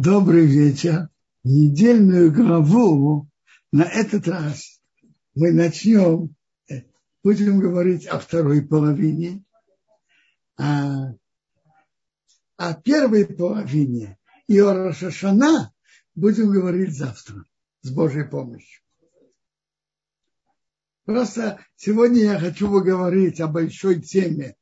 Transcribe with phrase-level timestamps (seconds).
[0.00, 1.08] Добрый вечер.
[1.42, 3.28] Недельную главу
[3.72, 4.80] на этот раз
[5.34, 6.36] мы начнем,
[6.70, 6.82] э,
[7.24, 9.42] будем говорить о второй половине,
[10.56, 11.14] а
[12.56, 15.74] о первой половине и о Рошашана
[16.14, 17.42] будем говорить завтра
[17.80, 18.80] с Божьей помощью.
[21.06, 24.54] Просто сегодня я хочу поговорить о большой теме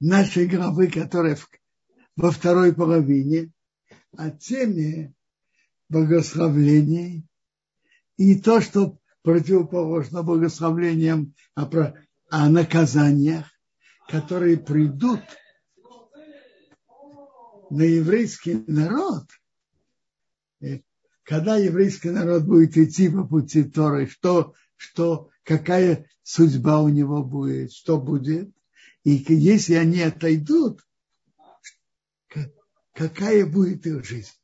[0.00, 1.38] нашей главы, которая
[2.16, 3.52] во второй половине–
[4.18, 5.14] о теме
[5.88, 7.24] богословлений
[8.16, 11.94] и то, что противоположно богословлениям о, про,
[12.28, 13.46] о наказаниях,
[14.08, 15.20] которые придут
[17.70, 19.28] на еврейский народ,
[21.22, 27.72] когда еврейский народ будет идти по пути Торы, что, что, какая судьба у него будет,
[27.72, 28.50] что будет.
[29.04, 30.80] И если они отойдут,
[32.98, 34.34] какая будет их жизнь.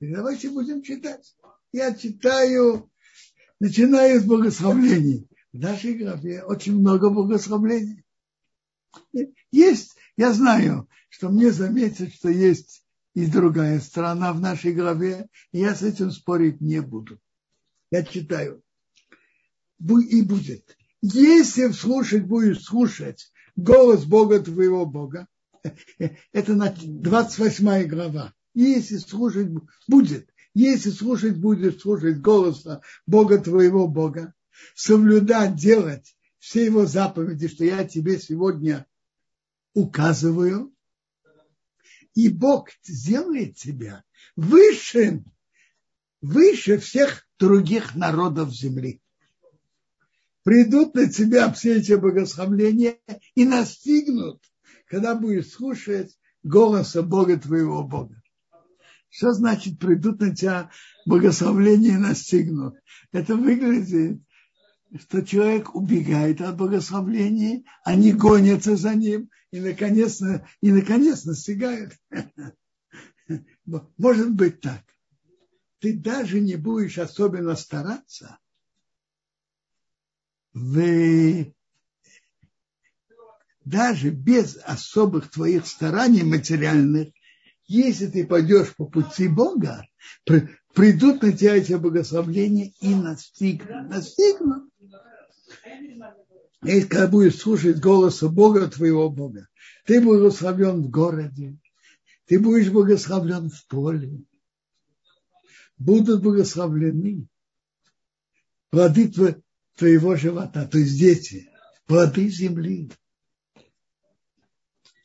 [0.00, 1.36] И давайте будем читать.
[1.70, 2.90] Я читаю,
[3.60, 5.28] начинаю с благословлений.
[5.52, 8.04] В нашей главе очень много благословлений.
[9.52, 15.60] Есть, я знаю, что мне заметят, что есть и другая сторона в нашей главе, и
[15.60, 17.20] я с этим спорить не буду.
[17.92, 18.62] Я читаю.
[19.78, 20.76] И будет.
[21.00, 25.28] Если слушать будешь слушать голос Бога твоего Бога,
[26.32, 28.34] это 28 глава.
[28.54, 29.48] Если слушать
[29.88, 34.34] будет, если слушать будешь слушать голоса Бога твоего Бога,
[34.74, 38.86] соблюдать, делать все его заповеди, что я тебе сегодня
[39.74, 40.74] указываю,
[42.14, 44.04] и Бог сделает тебя
[44.36, 45.24] выше,
[46.20, 49.00] выше всех других народов земли.
[50.42, 52.98] Придут на тебя все эти богословления
[53.34, 54.42] и настигнут
[54.92, 58.22] когда будешь слушать голоса Бога твоего Бога.
[59.08, 60.70] Что значит придут на тебя
[61.06, 62.74] благословление и настигнут?
[63.10, 64.20] Это выглядит,
[65.00, 70.20] что человек убегает от благословения, они гонятся за ним и наконец,
[70.60, 71.96] и наконец настигают.
[73.96, 74.84] Может быть так.
[75.78, 78.38] Ты даже не будешь особенно стараться,
[80.52, 81.54] вы
[83.64, 87.08] даже без особых твоих стараний материальных,
[87.66, 89.86] если ты пойдешь по пути Бога,
[90.74, 93.88] придут на тебя эти благословления и настигнут.
[93.88, 94.70] Настигнут.
[96.64, 99.48] И когда будешь слушать голоса Бога, твоего Бога,
[99.84, 101.56] ты благословлен в городе,
[102.26, 104.22] ты будешь благословлен в поле,
[105.76, 107.26] будут благословлены
[108.70, 109.12] плоды
[109.76, 111.48] твоего живота, то есть дети,
[111.86, 112.90] плоды земли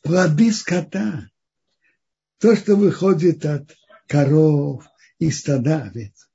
[0.08, 1.30] плоды скота,
[2.40, 3.76] то, что выходит от
[4.08, 4.88] коров
[5.20, 6.30] и стада овец.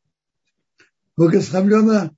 [1.17, 2.15] Благословлено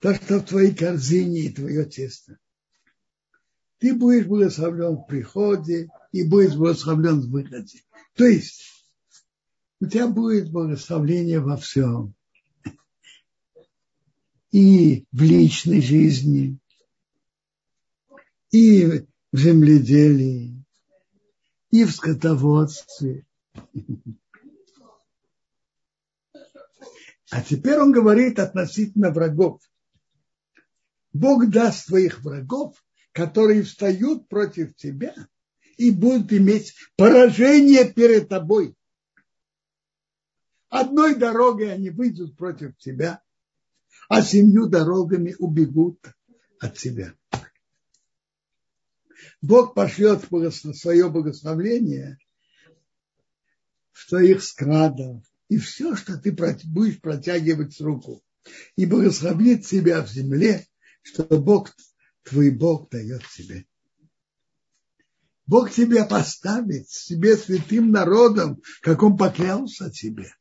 [0.00, 2.38] то, что в твоей корзине и твое тесто.
[3.78, 7.82] Ты будешь благословлен в приходе и будешь благословлен в выходе.
[8.14, 8.64] То есть
[9.80, 12.14] у тебя будет благословление во всем.
[14.50, 16.58] И в личной жизни,
[18.50, 20.62] и в земледелии
[21.70, 23.26] и в скотоводстве.
[27.30, 29.62] А теперь он говорит относительно врагов.
[31.14, 35.14] Бог даст твоих врагов, которые встают против тебя
[35.78, 38.76] и будут иметь поражение перед тобой.
[40.68, 43.22] Одной дорогой они выйдут против тебя,
[44.08, 45.98] а семью дорогами убегут
[46.60, 47.14] от тебя.
[49.40, 50.24] Бог пошлет
[50.74, 52.18] свое благословение
[53.92, 56.32] в твоих скрадах и все, что ты
[56.64, 58.22] будешь протягивать с руку,
[58.76, 60.66] и благословит тебя в земле,
[61.02, 61.74] что Бог,
[62.22, 63.66] твой Бог дает тебе.
[65.46, 70.32] Бог тебя поставит себе святым народом, как Он поклялся тебе.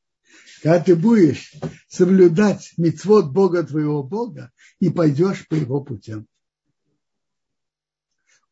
[0.62, 1.56] Когда ты будешь
[1.90, 6.28] соблюдать мецвод Бога твоего Бога и пойдешь по его путям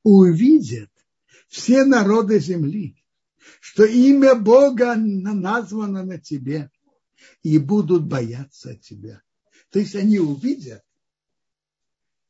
[0.03, 0.89] увидят
[1.47, 2.95] все народы земли,
[3.59, 6.69] что имя Бога названо на тебе,
[7.43, 9.21] и будут бояться тебя.
[9.71, 10.83] То есть они увидят,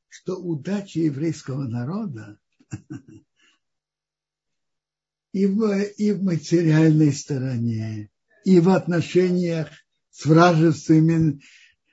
[0.07, 2.39] что удача еврейского народа
[5.31, 8.09] и в, и в материальной стороне,
[8.45, 9.69] и в отношениях
[10.09, 11.41] с вражествами,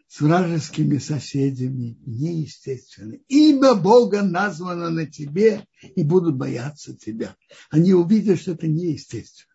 [0.09, 3.17] с вражескими соседями неестественно.
[3.29, 7.37] Имя Бога названо на тебе и будут бояться тебя.
[7.71, 9.53] Они увидят, что это неестественно.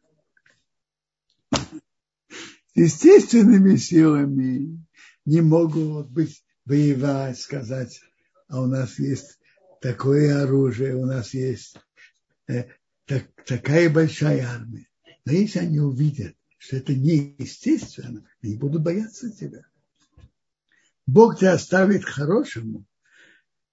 [2.75, 4.85] естественными силами
[5.25, 8.01] не могут быть воевать, сказать,
[8.47, 9.39] а у нас есть
[9.81, 11.75] такое оружие, у нас есть
[12.47, 12.65] э,
[13.05, 14.87] так, такая большая армия.
[15.25, 19.65] Но если они увидят, что это неестественно, они будут бояться тебя.
[21.11, 22.85] Бог тебя оставит хорошему,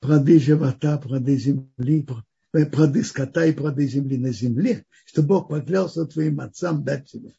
[0.00, 2.04] плоды живота, плоды земли,
[2.52, 7.34] э, плоды скота и плоды земли на земле, что Бог поклялся твоим отцам дать тебе.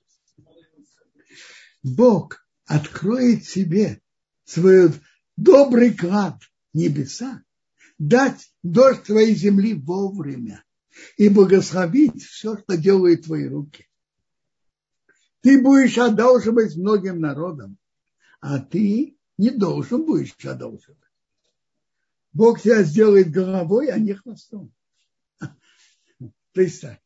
[1.83, 3.99] Бог откроет себе
[4.45, 4.93] свой
[5.35, 6.37] добрый клад
[6.73, 7.43] небеса,
[7.97, 10.63] дать дождь твоей земли вовремя
[11.17, 13.85] и благословить все, что делают твои руки.
[15.41, 17.77] Ты будешь одалживать многим народам,
[18.39, 20.97] а ты не должен будешь одалживать.
[22.33, 24.73] Бог тебя сделает головой, а не хвостом.
[26.51, 26.99] Представь,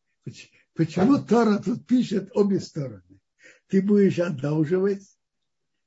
[0.73, 3.19] почему Тора тут пишет обе стороны?
[3.67, 5.07] Ты будешь одалживать,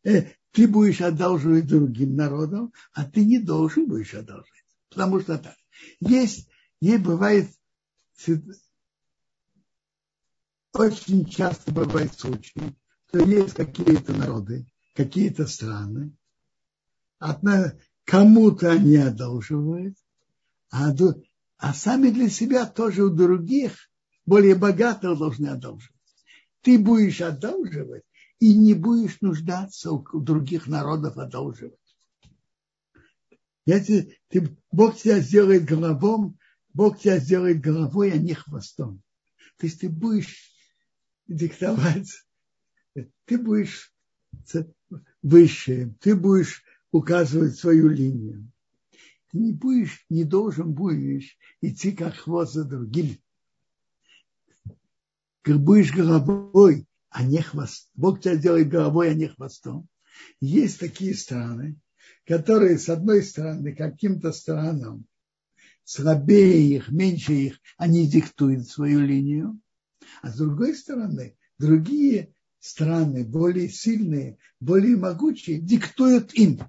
[0.04, 4.64] э, ты будешь одалживать другим народам, а ты не должен будешь одалживать.
[4.88, 5.56] Потому что так.
[5.98, 6.48] Есть,
[6.80, 7.50] ей бывает
[10.72, 12.76] очень часто бывает случай,
[13.08, 14.64] что есть какие-то народы,
[14.94, 16.16] какие-то страны,
[18.04, 19.96] кому-то они одалживают,
[20.70, 20.94] а,
[21.58, 23.90] а сами для себя тоже у других,
[24.24, 25.94] более богатых должны одалживать.
[26.62, 28.04] Ты будешь одалживать
[28.40, 31.78] и не будешь нуждаться у других народов одалживать.
[33.64, 36.38] Если ты, Бог тебя сделает головом,
[36.72, 39.02] Бог тебя сделает головой, а не хвостом.
[39.58, 40.52] То есть ты будешь
[41.26, 42.10] диктовать,
[43.24, 43.92] ты будешь
[45.22, 46.62] выше, ты будешь
[46.96, 48.50] указывать свою линию.
[49.30, 53.16] Ты не будешь, не должен будешь идти как хвост за другим.
[55.42, 57.90] Ты будешь головой, а не хвост.
[57.94, 59.88] Бог тебя делает головой, а не хвостом.
[60.40, 61.76] Есть такие страны,
[62.24, 65.06] которые, с одной стороны, каким-то странам
[65.84, 69.60] слабее их, меньше их, они диктуют свою линию,
[70.22, 76.60] а с другой стороны, другие страны, более сильные, более могучие, диктуют им.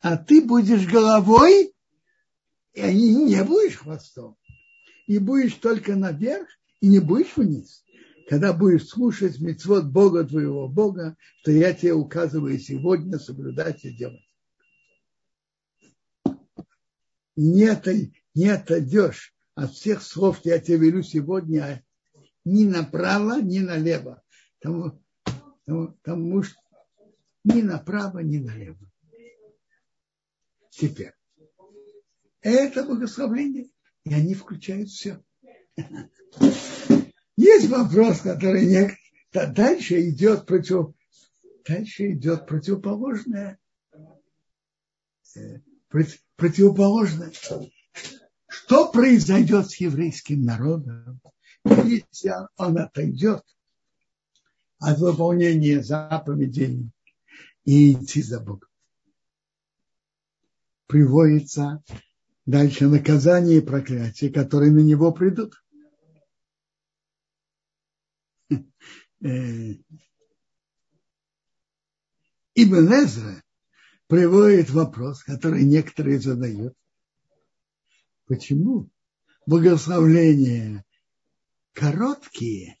[0.00, 1.74] А ты будешь головой,
[2.72, 4.36] и они не будешь хвостом.
[5.06, 6.48] И будешь только наверх,
[6.80, 7.84] и не будешь вниз.
[8.28, 14.22] Когда будешь слушать мецвод Бога твоего Бога, что я тебе указываю сегодня соблюдать и делать.
[17.36, 17.70] Не,
[18.34, 21.84] не отойдешь от всех слов, что я тебе велю сегодня,
[22.44, 24.22] ни направо, ни налево.
[24.58, 25.02] Потому,
[25.64, 26.60] потому, потому что
[27.44, 28.90] ни направо, ни налево.
[30.76, 31.14] Теперь.
[32.42, 33.70] Это благословление,
[34.04, 35.22] и они включают все.
[37.36, 38.96] Есть вопрос, который не,
[39.32, 40.94] дальше идет против,
[41.66, 43.58] дальше идет противоположное,
[45.34, 45.60] э,
[46.36, 47.32] противоположное.
[48.46, 51.20] Что произойдет с еврейским народом,
[51.64, 53.42] если он отойдет
[54.78, 56.90] от выполнения заповедей
[57.64, 58.68] и идти за Богом.
[60.86, 61.82] Приводится
[62.44, 65.54] дальше наказание и проклятие, которые на него придут.
[69.22, 69.72] Э,
[72.54, 73.42] Ибн Эзра
[74.06, 76.74] приводит вопрос, который некоторые задают.
[78.26, 78.88] Почему
[79.46, 80.84] благословление
[81.72, 82.78] короткие,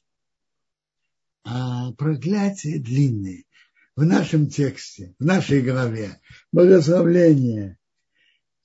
[1.44, 3.44] а проклятия длинные.
[3.94, 6.20] В нашем тексте, в нашей главе,
[6.52, 7.78] благословление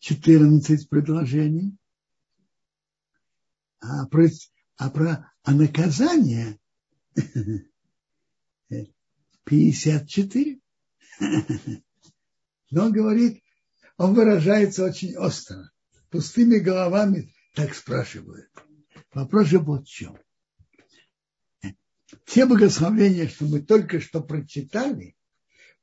[0.02, 1.78] 14 предложений,
[3.80, 4.28] а, про,
[4.78, 6.60] а, про, а наказание
[9.44, 10.60] 54.
[12.72, 13.44] Но он говорит,
[13.98, 15.70] он выражается очень остро.
[16.10, 18.50] Пустыми головами так спрашивают.
[19.14, 20.18] Вопрос же вот в чем.
[22.26, 25.16] Те благословения, что мы только что прочитали,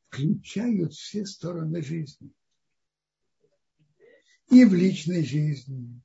[0.09, 2.33] включают все стороны жизни.
[4.51, 6.01] И в личной жизни,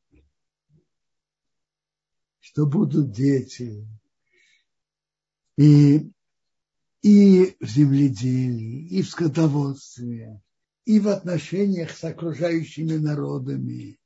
[2.40, 3.88] что будут дети,
[5.58, 6.12] и,
[7.02, 10.42] и в земледелии, и в скотоводстве,
[10.86, 13.98] и в отношениях с окружающими народами,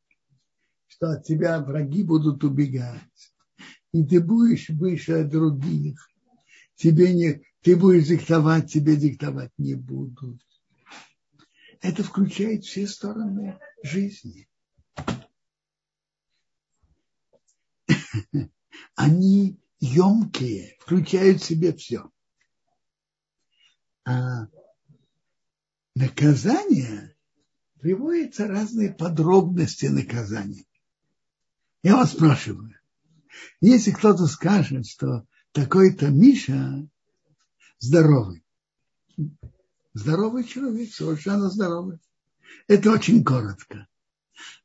[0.88, 3.34] что от тебя враги будут убегать,
[3.92, 6.10] и ты будешь выше других.
[6.76, 10.47] Тебе не, ты будешь диктовать, тебе диктовать не будут.
[11.82, 14.50] Это включает все стороны жизни.
[18.96, 22.10] Они емкие, включают в себе все.
[24.06, 24.48] А
[25.96, 27.16] наказание
[27.80, 30.66] приводятся разные подробности наказания.
[31.84, 32.74] Я вас спрашиваю,
[33.62, 36.88] если кто-то скажет, что такой-то Миша
[37.80, 38.44] здоровый,
[39.98, 42.00] здоровый человек, совершенно здоровый,
[42.68, 43.88] это очень коротко.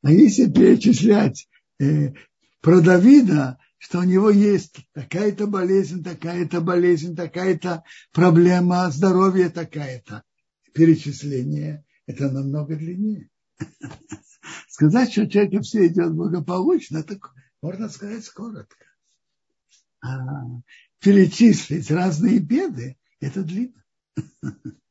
[0.03, 1.49] А если перечислять
[1.81, 2.13] э,
[2.61, 10.23] про Давида, что у него есть такая-то болезнь, такая-то болезнь, такая-то проблема здоровья, такая-то,
[10.73, 13.31] перечисление, это намного длиннее.
[14.69, 17.19] Сказать, что у человека все идет благополучно, это
[17.63, 18.87] можно сказать коротко.
[20.05, 20.19] А
[20.99, 23.83] перечислить разные беды, это длинно.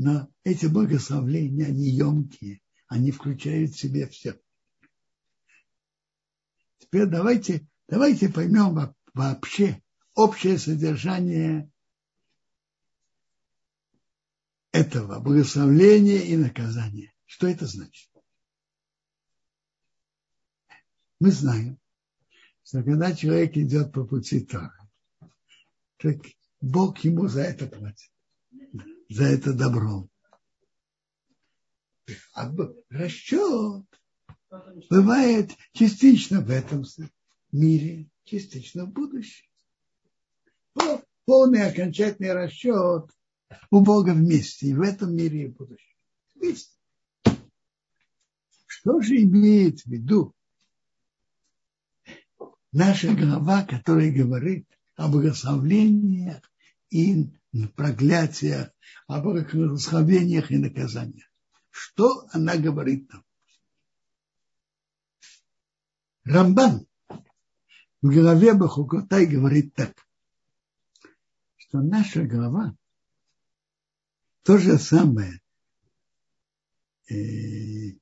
[0.00, 4.40] Но эти благословления, они емкие, они включают в себе все.
[6.78, 9.82] Теперь давайте, давайте поймем вообще
[10.14, 11.68] общее содержание
[14.70, 17.12] этого благословления и наказания.
[17.26, 18.08] Что это значит?
[21.18, 21.76] Мы знаем,
[22.62, 24.78] что когда человек идет по пути Торы,
[25.96, 26.18] так
[26.60, 28.12] Бог ему за это платит,
[29.08, 30.08] за это добро.
[32.34, 32.50] А
[32.88, 33.84] расчет
[34.88, 36.84] бывает частично в этом
[37.52, 39.46] мире, частично в будущем.
[41.24, 43.10] Полный окончательный расчет
[43.70, 45.96] у Бога вместе, и в этом мире, и в будущем.
[46.34, 46.72] Вместе.
[48.66, 50.34] Что же имеет в виду
[52.72, 56.40] наша глава, которая говорит о благословениях
[56.90, 57.26] и
[57.74, 58.70] проклятиях,
[59.06, 61.28] о благословениях и наказаниях?
[61.70, 63.24] Что она говорит нам?
[66.24, 66.86] Рамбан
[68.02, 69.94] в главе Бахукотай говорит так,
[71.56, 72.76] что наша глава
[74.42, 75.40] то же самое,
[77.10, 77.96] э,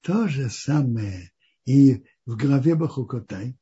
[0.00, 1.32] то же самое
[1.64, 3.56] и в главе Бахукотай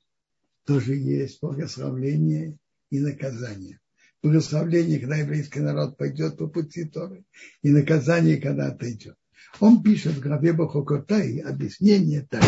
[0.64, 2.58] тоже есть благословление
[2.90, 3.80] и наказание.
[4.22, 7.24] Благословление, когда еврейский народ пойдет по пути Торы,
[7.62, 9.16] и наказание, когда отойдет.
[9.60, 12.44] Он пишет в главе Бахокотай объяснение так,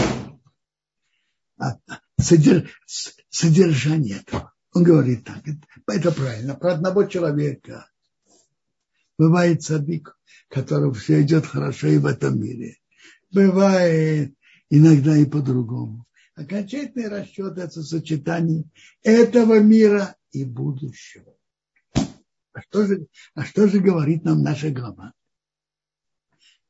[1.58, 1.78] а,
[2.18, 4.52] содержание этого.
[4.74, 5.42] Он говорит так,
[5.86, 7.86] это правильно, про одного человека.
[9.18, 10.16] Бывает садик,
[10.48, 12.78] которому все идет хорошо и в этом мире.
[13.30, 14.34] Бывает
[14.70, 16.06] иногда и по-другому.
[16.34, 18.64] Окончательный расчет– это сочетание
[19.02, 21.36] этого мира и будущего.
[21.94, 25.12] А что же, а что же говорит нам наша глава?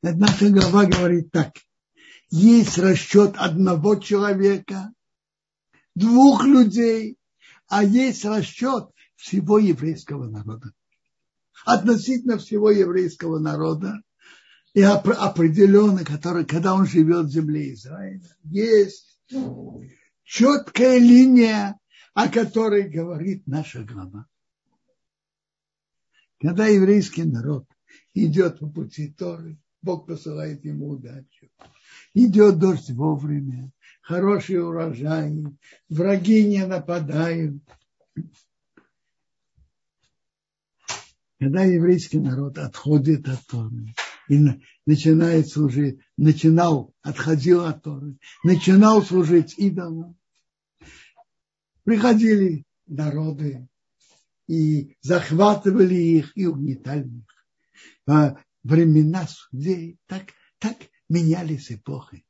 [0.01, 1.53] Наша глава говорит так.
[2.29, 4.91] Есть расчет одного человека,
[5.95, 7.17] двух людей,
[7.67, 10.71] а есть расчет всего еврейского народа.
[11.65, 14.01] Относительно всего еврейского народа
[14.73, 19.21] и определенно, который, когда он живет в земле Израиля, есть
[20.23, 21.77] четкая линия,
[22.13, 24.27] о которой говорит наша глава.
[26.39, 27.65] Когда еврейский народ
[28.13, 31.49] идет по пути Торы, Бог посылает ему удачу.
[32.13, 35.43] Идет дождь вовремя, хороший урожай,
[35.89, 37.61] враги не нападают.
[41.39, 43.93] Когда еврейский народ отходит от Торы
[44.29, 44.39] и
[44.85, 50.15] начинает служить, начинал, отходил от Торы, начинал служить идолам,
[51.83, 53.67] приходили народы
[54.47, 60.77] и захватывали их и угнетали их времена судей, так, так
[61.09, 62.25] менялись эпохи.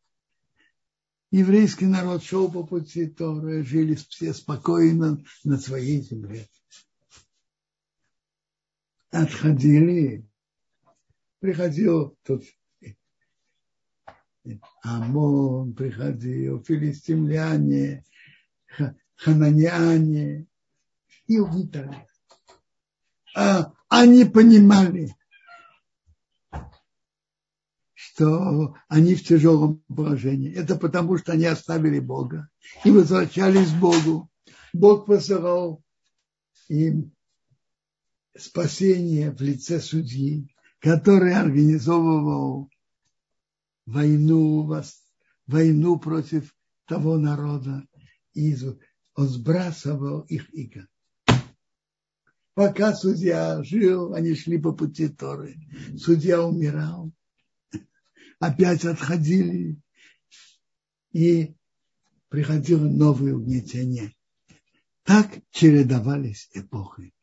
[1.31, 6.47] Еврейский народ шел по пути Торы, жили все спокойно на своей земле.
[9.09, 10.25] Отходили,
[11.39, 12.43] приходил тут
[14.83, 18.03] Амон, приходил, филистимляне,
[19.15, 20.47] хананяне
[21.27, 22.07] и угнетали.
[23.35, 25.15] А они понимали,
[27.93, 30.53] что они в тяжелом положении.
[30.53, 32.49] Это потому, что они оставили Бога
[32.83, 34.29] и возвращались к Богу.
[34.71, 35.83] Бог посылал
[36.67, 37.11] им
[38.37, 40.47] спасение в лице судьи,
[40.79, 42.69] который организовывал
[43.85, 44.69] войну,
[45.47, 46.55] войну против
[46.85, 47.87] того народа,
[48.33, 48.55] и
[49.15, 50.87] он сбрасывал их иго.
[52.53, 55.57] Пока судья жил, они шли по пути Торы.
[55.97, 57.11] Судья умирал,
[58.39, 59.79] опять отходили,
[61.11, 61.55] и
[62.29, 64.13] приходило новое угнетение.
[65.03, 67.13] Так чередовались эпохи.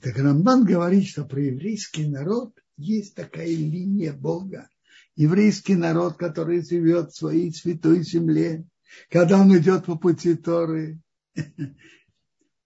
[0.00, 4.68] Так Рамбан говорит, что про еврейский народ есть такая линия Бога.
[5.16, 8.64] Еврейский народ, который живет в своей святой земле,
[9.10, 11.00] когда он идет по пути Торы,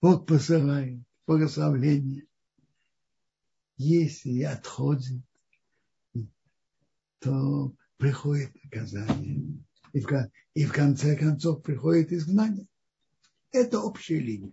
[0.00, 2.26] Бог посылает благословление.
[3.76, 5.22] Если отходит,
[7.20, 9.64] то приходит наказание.
[9.92, 12.66] И в, и в конце концов приходит изгнание.
[13.52, 14.52] Это общая линия.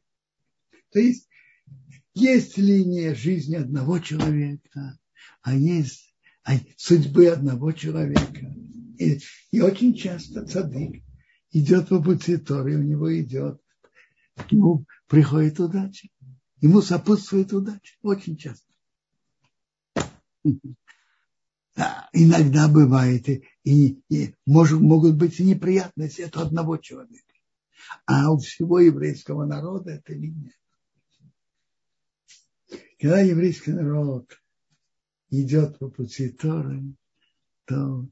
[0.92, 1.28] То есть
[2.14, 5.00] есть линия жизни одного человека,
[5.42, 8.54] а есть а судьбы одного человека.
[8.98, 9.20] И,
[9.52, 11.02] и очень часто цадык
[11.52, 13.62] идет по пути Торы, у него идет,
[14.36, 16.08] к нему приходит удача.
[16.62, 17.96] Ему сопутствует удача.
[18.02, 18.68] Очень часто.
[21.76, 27.34] Да, иногда бывает, и, и, и может, могут быть и неприятности от одного человека.
[28.06, 30.54] А у всего еврейского народа это линия.
[33.00, 34.38] Когда еврейский народ
[35.30, 36.84] идет по пути Торы,
[37.66, 38.06] то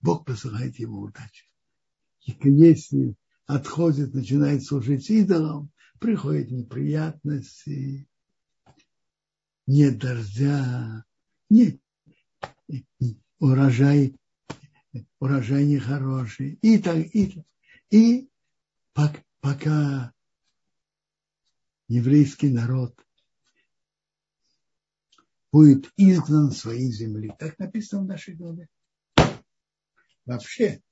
[0.00, 1.46] Бог посылает ему удачу.
[2.24, 3.16] Если
[3.46, 8.08] отходит, начинает служить идолам, приходят неприятности,
[9.66, 11.04] нет дождя,
[11.50, 11.80] нет
[13.38, 14.14] урожай,
[15.18, 16.58] урожай нехороший.
[16.62, 17.44] И так, и,
[17.90, 18.28] и
[19.40, 20.12] пока
[21.88, 22.98] еврейский народ
[25.52, 27.32] будет изгнан своей земли.
[27.38, 28.68] Так написано в нашей главе.
[30.26, 30.82] Вообще,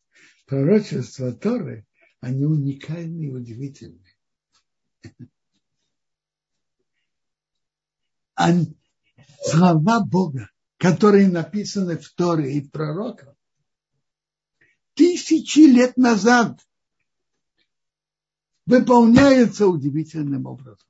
[0.46, 1.87] пророчества Торы,
[2.20, 4.04] они уникальны и удивительны.
[9.44, 13.34] Слова Бога, которые написаны в Торе и пророках,
[14.94, 16.61] тысячи лет назад
[18.66, 20.88] выполняются удивительным образом.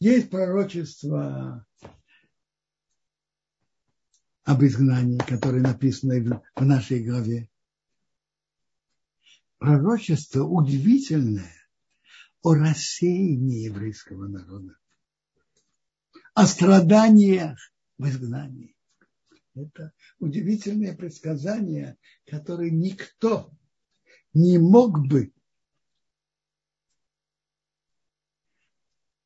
[0.00, 1.66] Есть пророчество
[4.48, 7.50] об изгнании, которое написано в нашей главе.
[9.58, 11.52] Пророчество удивительное
[12.40, 14.78] о рассеянии еврейского народа,
[16.32, 17.58] о страданиях
[17.98, 18.74] в изгнании.
[19.54, 23.52] Это удивительное предсказание, которое никто
[24.32, 25.30] не мог бы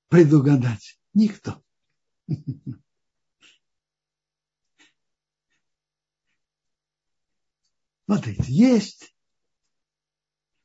[0.09, 0.99] предугадать.
[1.15, 1.63] Никто.
[8.07, 9.15] Смотрите, есть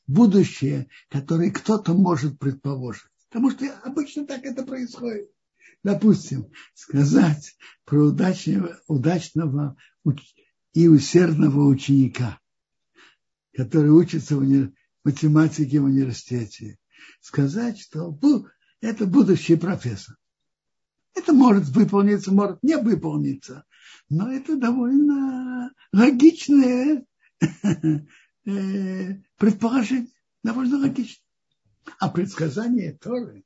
[0.07, 3.11] будущее, которое кто-то может предположить.
[3.29, 5.29] Потому что обычно так это происходит.
[5.83, 9.77] Допустим, сказать про удачного, удачного
[10.73, 12.39] и усердного ученика,
[13.53, 14.71] который учится в
[15.03, 16.79] математике в университете.
[17.21, 18.17] Сказать, что
[18.81, 20.15] это будущий профессор.
[21.13, 23.65] Это может выполниться, может не выполниться,
[24.09, 27.05] но это довольно логичное
[29.37, 30.11] предположение,
[30.43, 31.23] довольно логично.
[31.99, 33.43] А предсказания Торы,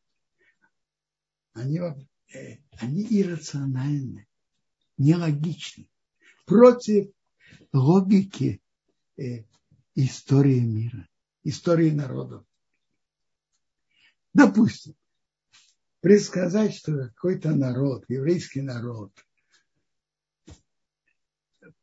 [1.54, 4.28] они, э, они иррациональны,
[4.98, 5.90] нелогичны,
[6.46, 7.12] против
[7.74, 8.62] логики
[9.18, 9.44] э,
[9.96, 11.08] истории мира,
[11.44, 12.46] истории народов.
[14.34, 14.96] Допустим,
[16.00, 19.14] предсказать, что какой-то народ, еврейский народ,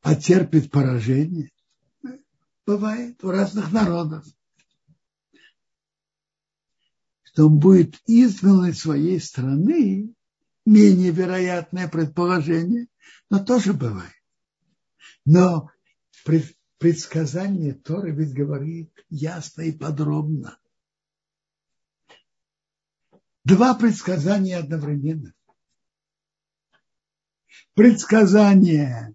[0.01, 1.51] потерпит поражение,
[2.69, 4.27] бывает у разных народов.
[7.23, 10.13] Что он будет изгнан из своей страны,
[10.67, 12.89] менее вероятное предположение,
[13.31, 14.13] но тоже бывает.
[15.25, 15.71] Но
[16.77, 20.59] предсказание Торы ведь говорит ясно и подробно
[23.45, 25.33] два предсказания одновременно.
[27.73, 29.15] Предсказание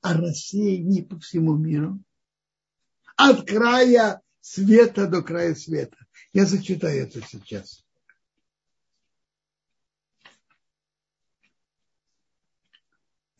[0.00, 2.00] о рассеянии по всему миру,
[3.16, 5.96] от края света до края света.
[6.32, 7.84] Я зачитаю это сейчас.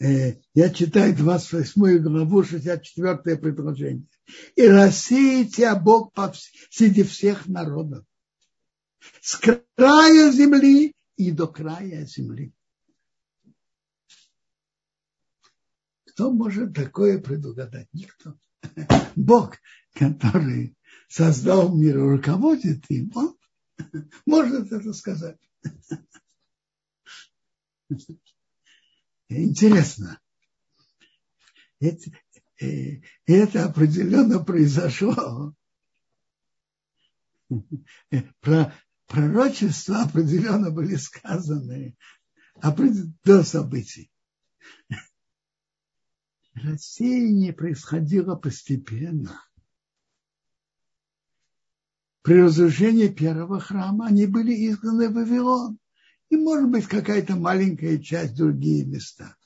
[0.01, 4.07] Э, я читаю 28 главу, 64 предложение.
[4.57, 6.33] И рассеете Бог по
[6.71, 8.05] среди всех народов
[9.21, 12.53] с края земли и до края земли.
[16.11, 17.87] Кто может такое предугадать?
[17.93, 18.37] Никто.
[19.17, 19.59] Бог,
[19.95, 20.77] который
[21.09, 23.37] создал мир и руководит им, он
[24.27, 25.39] может это сказать.
[29.29, 30.21] Интересно.
[31.79, 32.11] Это,
[32.59, 35.55] И это определенно произошло.
[38.41, 38.75] Про
[39.07, 41.97] пророчества определенно были сказаны
[43.25, 44.10] до событий.
[46.55, 49.41] Рассеяние происходило постепенно.
[52.23, 55.79] При разрушении первого храма они были изгнаны в Вавилон.
[56.29, 59.37] И, может быть, какая-то маленькая часть другие места.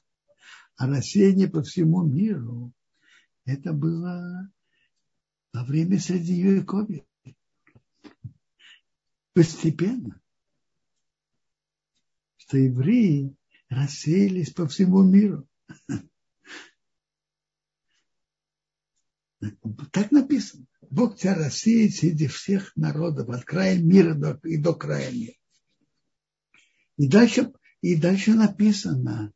[0.77, 2.73] А рассеяние по всему миру–
[3.45, 4.51] это было
[5.53, 7.05] во время Средневековья.
[9.33, 10.21] Постепенно.
[12.37, 13.35] Что евреи
[13.69, 15.47] рассеялись по всему миру.
[19.91, 20.67] Так написано.
[20.91, 25.35] Бог тебя рассеет среди всех народов, от края мира до, и до края мира.
[26.97, 29.33] И дальше, и дальше написано,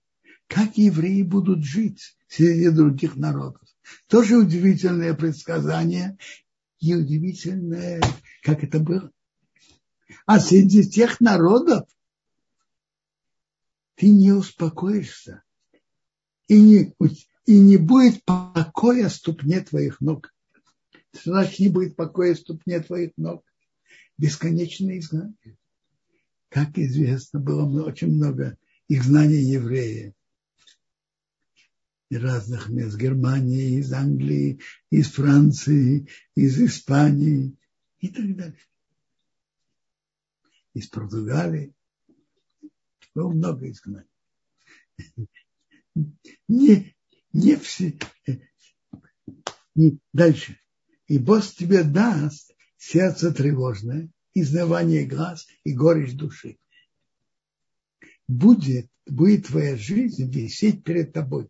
[0.46, 3.62] как евреи будут жить среди других народов.
[4.06, 6.16] Тоже удивительное предсказание
[6.80, 8.00] и удивительное,
[8.42, 9.10] как это было.
[10.26, 11.88] А среди тех народов
[13.96, 15.42] ты не успокоишься
[16.46, 16.94] и не,
[17.48, 20.34] и не будет покоя ступне твоих ног.
[21.14, 23.42] Значит, не будет покоя ступне твоих ног.
[24.18, 25.56] Бесконечное изгнание.
[26.50, 28.58] Как известно, было очень много
[28.88, 30.12] их знаний евреев.
[32.10, 32.98] Разных мест.
[32.98, 37.56] Германии, из Англии, из Франции, из Испании
[38.00, 38.68] и так далее.
[40.74, 41.72] Из Португалии.
[43.14, 44.06] Было много изгнаний.
[46.48, 46.94] Не,
[47.32, 47.98] не все.
[49.74, 50.58] Не, дальше.
[51.06, 56.58] И Бог тебе даст сердце тревожное, изнывание глаз и горечь души.
[58.26, 61.48] Будет, будет твоя жизнь висеть перед тобой.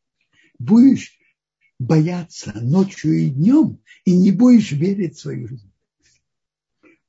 [0.58, 1.18] Будешь
[1.78, 5.72] бояться ночью и днем, и не будешь верить в свою жизнь.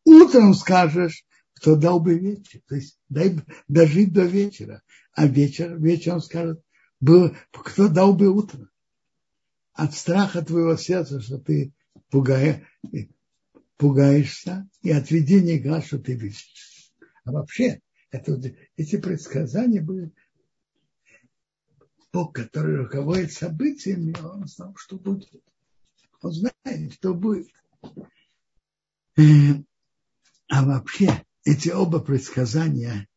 [0.06, 4.82] Утром скажешь, кто дал бы вечер, то есть дай дожить до вечера,
[5.14, 6.64] а вечер, вечером скажет,
[7.00, 8.70] был, кто дал бы утро.
[9.74, 11.74] От страха твоего сердца, что ты
[12.10, 12.68] пугая,
[13.78, 16.92] пугаешься, и от видения глаз, что ты видишь.
[17.24, 17.82] А вообще,
[18.12, 18.42] это,
[18.76, 20.12] эти предсказания были
[22.12, 25.30] Бог, который руководит событиями, он знал, что будет.
[26.22, 27.48] Он знает, что будет.
[29.16, 29.22] Э,
[30.48, 33.08] а вообще, эти оба предсказания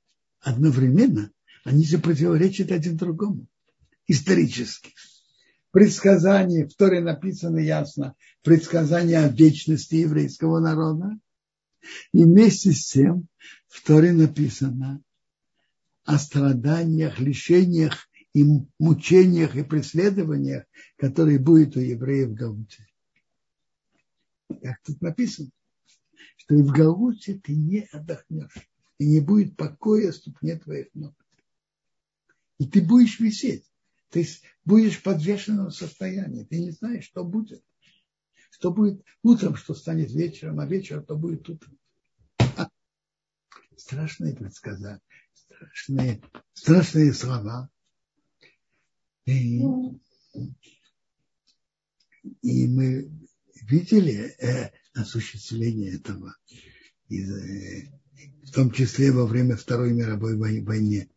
[0.40, 1.32] одновременно,
[1.64, 3.46] они же противоречат один другому
[4.06, 4.92] исторически.
[5.70, 11.18] Предсказание, в Торе написано ясно, предсказание о вечности еврейского народа.
[12.12, 13.26] И вместе с тем
[13.68, 15.02] в Торе написано
[16.04, 18.44] о страданиях, лишениях и
[18.78, 20.64] мучениях и преследованиях,
[20.96, 22.86] которые будут у евреев в Галуте.
[24.62, 25.50] Как тут написано,
[26.36, 31.14] что и в Галуте ты не отдохнешь, и не будет покоя ступне твоих ног.
[32.58, 33.71] И ты будешь висеть.
[34.12, 34.28] Ты
[34.66, 36.44] будешь в подвешенном состоянии.
[36.44, 37.64] Ты не знаешь, что будет.
[38.50, 41.78] Что будет утром, что станет вечером, а вечером, то будет утром.
[42.38, 42.68] А,
[43.74, 45.00] страшные предсказания,
[45.32, 46.20] страшные,
[46.52, 47.70] страшные слова.
[49.24, 49.62] И,
[52.42, 53.10] и мы
[53.62, 56.36] видели э, осуществление этого,
[57.08, 57.90] из, э,
[58.42, 61.11] в том числе во время Второй мировой войны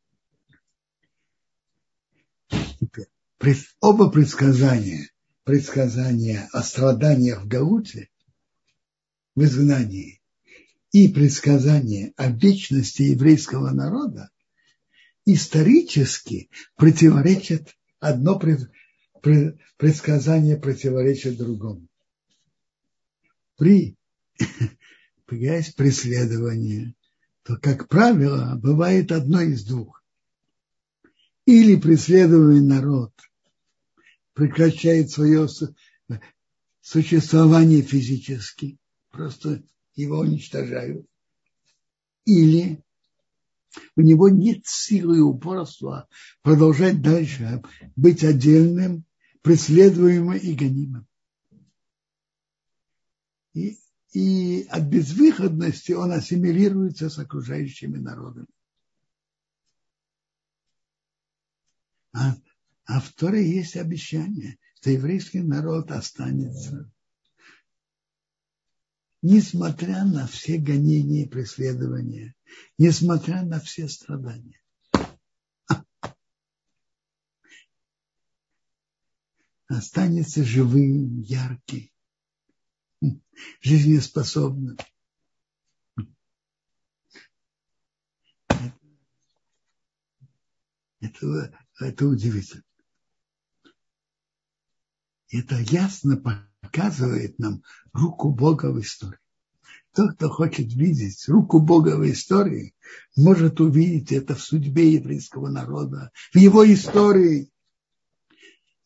[3.81, 5.10] оба предсказания,
[5.43, 8.10] предсказания о страданиях в Галуте,
[9.36, 10.21] в изгнании,
[10.91, 14.29] и предсказания о вечности еврейского народа
[15.25, 18.39] исторически противоречат, одно
[19.77, 21.88] предсказание противоречит другому.
[23.58, 23.97] При
[25.25, 26.95] появляясь преследование,
[27.43, 30.03] то, как правило, бывает одно из двух
[31.45, 33.12] или преследуемый народ
[34.36, 35.48] прекращает свое
[36.82, 38.78] существование физически,
[39.10, 39.63] просто
[39.95, 41.08] его уничтожают,
[42.26, 42.84] или
[43.95, 46.08] у него нет силы и упорства
[46.41, 47.63] продолжать дальше
[47.95, 49.06] быть отдельным,
[49.41, 51.08] преследуемым и гонимым.
[53.54, 53.80] И,
[54.12, 58.48] и от безвыходности он ассимилируется с окружающими народами.
[62.12, 62.36] А,
[62.86, 66.91] а в Торе есть обещание, что еврейский народ останется.
[69.21, 72.36] Несмотря на все гонения и преследования,
[72.78, 74.60] несмотря на все страдания.
[79.67, 81.89] останется живым, ярким,
[83.62, 84.78] жизнеспособным.
[91.00, 92.63] Это, это удивительно.
[95.38, 96.15] Это ясно
[96.62, 99.19] показывает нам руку Бога в истории.
[99.93, 102.74] Тот, кто хочет видеть руку Бога в истории,
[103.17, 107.52] может увидеть это в судьбе еврейского народа, в его истории,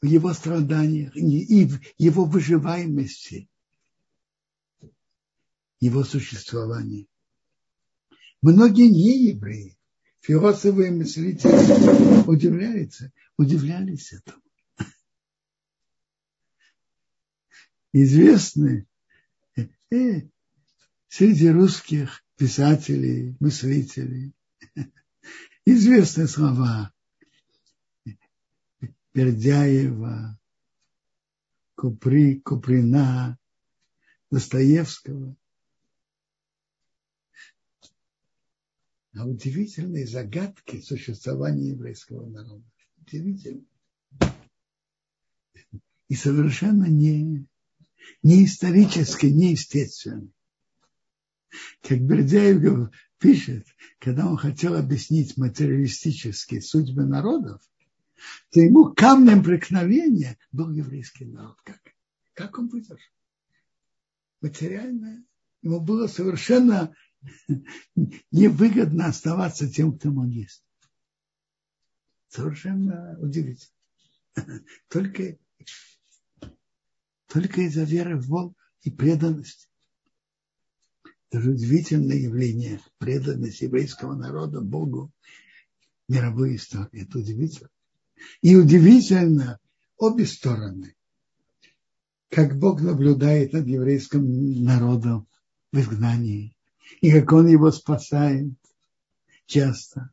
[0.01, 3.47] в его страданиях и в его выживаемости,
[5.79, 7.07] его существовании.
[8.41, 9.77] Многие не евреи,
[10.21, 14.41] философы и мыслители удивляются, удивлялись этому.
[17.91, 18.85] Известны
[21.07, 24.33] среди русских писателей, мыслителей
[25.65, 26.93] известны слова
[29.13, 30.39] Бердяева,
[31.75, 33.37] Купри, Куприна,
[34.29, 35.35] Достоевского.
[39.15, 42.63] А удивительные загадки существования еврейского народа.
[42.97, 43.65] Удивительно.
[46.07, 47.45] И совершенно не,
[48.23, 50.27] не исторически, не естественно.
[51.81, 53.65] Как Бердяев пишет,
[53.99, 57.61] когда он хотел объяснить материалистические судьбы народов,
[58.51, 61.57] то ему камнем преткновения был еврейский народ.
[61.63, 61.79] Как,
[62.33, 62.97] как он выдержал?
[64.41, 65.23] Материально
[65.61, 66.93] ему было совершенно
[68.31, 70.63] невыгодно оставаться тем, кто он есть.
[72.29, 73.73] Совершенно удивительно.
[74.87, 75.37] Только,
[77.29, 79.69] только из-за веры в Бога и преданности.
[81.29, 85.11] Это же удивительное явление, преданность еврейского народа Богу,
[86.07, 87.03] мировой истории.
[87.03, 87.69] Это удивительно.
[88.41, 89.59] И удивительно
[89.97, 90.95] обе стороны.
[92.29, 95.27] Как Бог наблюдает над еврейским народом
[95.71, 96.55] в изгнании.
[97.01, 98.53] И как Он его спасает
[99.45, 100.11] часто.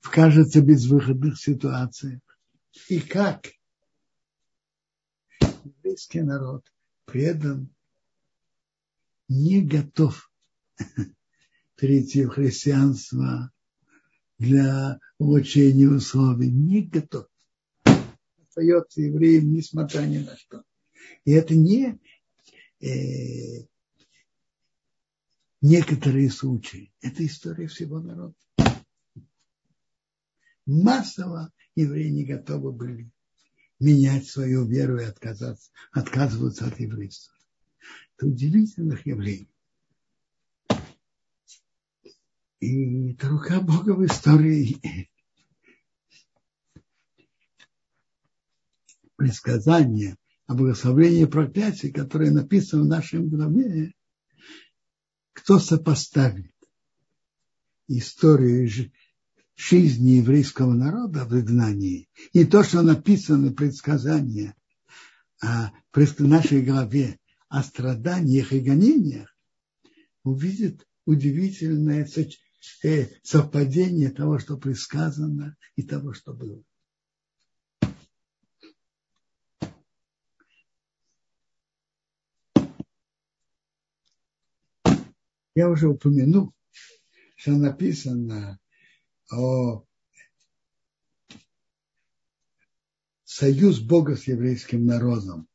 [0.00, 2.20] В кажется безвыходных ситуациях.
[2.88, 3.46] И как
[5.76, 6.70] еврейский народ
[7.04, 7.68] предан
[9.28, 10.30] не готов
[11.76, 13.52] перейти в христианство
[14.38, 17.26] для улучшения условий, не готов.
[17.84, 20.62] Остается евреем, несмотря ни на что.
[21.24, 21.98] И это не
[22.80, 23.66] э,
[25.60, 26.92] некоторые случаи.
[27.00, 28.34] Это история всего народа.
[30.66, 33.10] Массово евреи не готовы были
[33.78, 37.38] менять свою веру и отказаться, отказываться от еврейства
[38.22, 39.50] удивительных явлений.
[42.60, 45.08] И это рука Бога в истории.
[49.16, 51.24] Предсказание о благословении
[51.88, 53.94] и которое написано в нашем главе,
[55.32, 56.52] кто сопоставит
[57.88, 58.64] историю
[59.58, 64.54] жизни еврейского народа в изгнании и то, что написано предсказание
[65.40, 65.72] о
[66.20, 67.18] нашей главе
[67.48, 69.34] о страданиях и гонениях,
[70.22, 72.06] увидит удивительное
[72.84, 76.62] э, совпадение того, что предсказано, и того, что было.
[85.54, 86.52] Я уже упомянул,
[87.36, 88.60] что написано
[89.30, 89.84] о
[93.24, 95.48] союз Бога с еврейским народом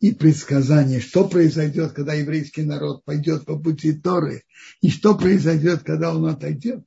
[0.00, 4.44] и предсказание, что произойдет, когда еврейский народ пойдет по пути Торы,
[4.80, 6.84] и что произойдет, когда он отойдет,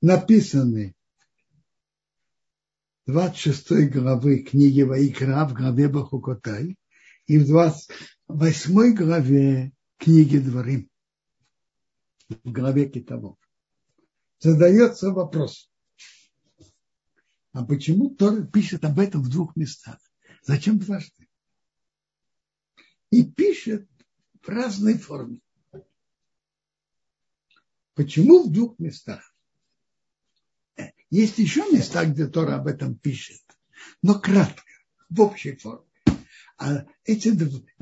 [0.00, 0.94] написаны
[3.06, 6.76] 26 главы книги Ваикра в главе Бахукотай
[7.26, 10.90] и в 28 главе книги Дворим
[12.28, 13.38] в главе Китовов.
[14.40, 15.70] Задается вопрос,
[17.52, 19.98] а почему Тор пишет об этом в двух местах?
[20.42, 21.28] Зачем дважды?
[23.10, 23.88] и пишет
[24.42, 25.40] в разной форме.
[27.94, 29.34] Почему в двух местах?
[31.10, 33.42] Есть еще места, где Тора об этом пишет,
[34.02, 34.62] но кратко,
[35.08, 35.86] в общей форме.
[36.58, 37.32] А эти,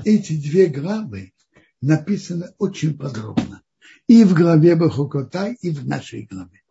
[0.05, 1.33] эти две главы
[1.81, 3.63] написаны очень подробно.
[4.07, 6.63] И в главе Бахукотай, и в нашей главе.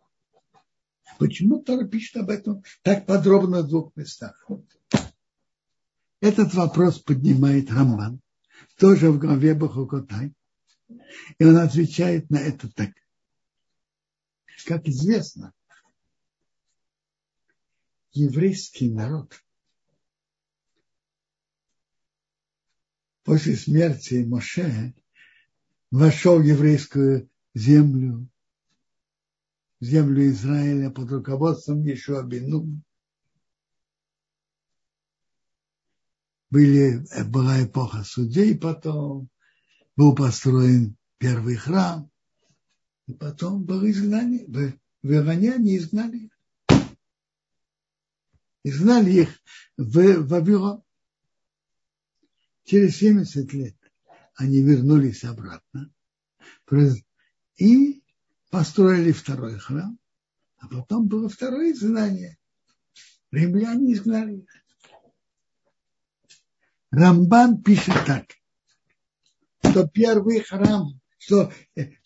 [1.19, 4.47] Почему Тора пишет об этом так подробно в двух местах?
[6.19, 8.21] Этот вопрос поднимает Рамбан
[8.77, 10.33] тоже в главе Бахукотай.
[11.37, 12.91] И он отвечает на это так.
[14.65, 15.53] Как известно,
[18.11, 19.43] еврейский народ
[23.23, 24.93] после смерти Моше
[25.91, 28.27] вошел в еврейскую землю,
[29.79, 32.81] землю Израиля под руководством Ешуа Бину.
[36.49, 39.29] Были, была эпоха судей потом,
[39.95, 42.09] был построен первый храм,
[43.07, 44.45] и потом было изгнание,
[45.03, 46.31] в Ираняне изгнали их.
[48.63, 49.29] Изгнали их
[49.77, 50.83] в Вавилон.
[52.63, 53.76] Через 70 лет
[54.37, 55.91] они вернулись обратно
[57.57, 58.03] и
[58.51, 59.99] построили второй храм,
[60.57, 62.37] а потом было второе изгнание.
[63.31, 64.49] Римляне изгнали их.
[66.91, 68.25] Рамбан пишет так,
[69.59, 71.51] что первый храм, что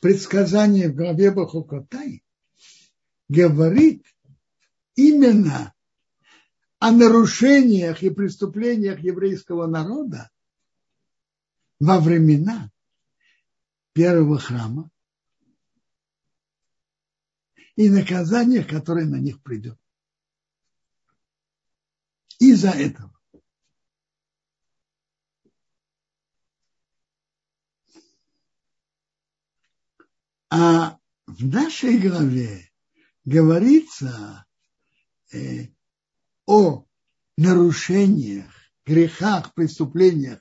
[0.01, 2.23] предсказание в главе Бахукотай
[3.27, 4.05] говорит
[4.95, 5.73] именно
[6.79, 10.31] о нарушениях и преступлениях еврейского народа
[11.81, 12.71] во времена
[13.93, 14.91] первого храма
[17.75, 19.79] и наказаниях, которые на них придет.
[22.37, 23.19] Из-за этого.
[30.51, 32.71] А в нашей главе
[33.25, 34.45] говорится
[35.33, 35.69] э,
[36.45, 36.85] о
[37.37, 38.53] нарушениях,
[38.85, 40.40] грехах, преступлениях,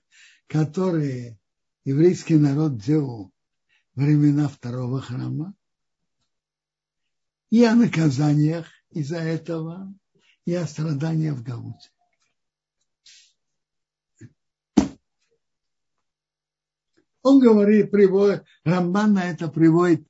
[0.51, 1.39] которые
[1.85, 3.33] еврейский народ делал
[3.95, 5.55] времена второго храма,
[7.51, 9.95] и о наказаниях из-за этого,
[10.45, 11.91] и о страданиях в Галуте.
[17.23, 20.05] Он говорит, приводит, Рамбан на это приводит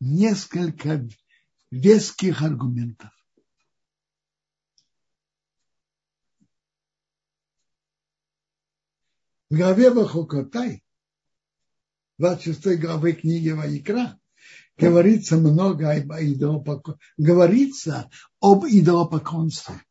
[0.00, 1.08] несколько
[1.70, 3.10] веских аргументов.
[9.50, 10.82] В главе Бахукотай,
[12.18, 14.20] 26 главы книги Ваикра,
[14.76, 19.82] говорится много об идолопоклонстве, говорится об идолопоклонстве,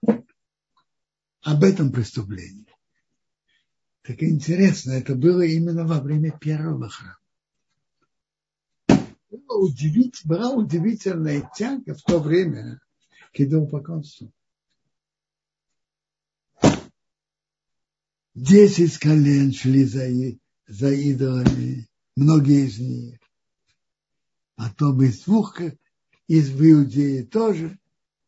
[1.41, 2.67] об этом преступлении.
[4.04, 7.17] Так интересно, это было именно во время первого храма.
[9.32, 12.80] Была, удивительная тяга в то время
[13.34, 14.32] к идолопоклонству.
[18.38, 20.08] Десять колен шли за,
[20.67, 23.19] за идолами, многие из них.
[24.56, 25.60] Потом из двух,
[26.28, 27.80] из Иудеи тоже.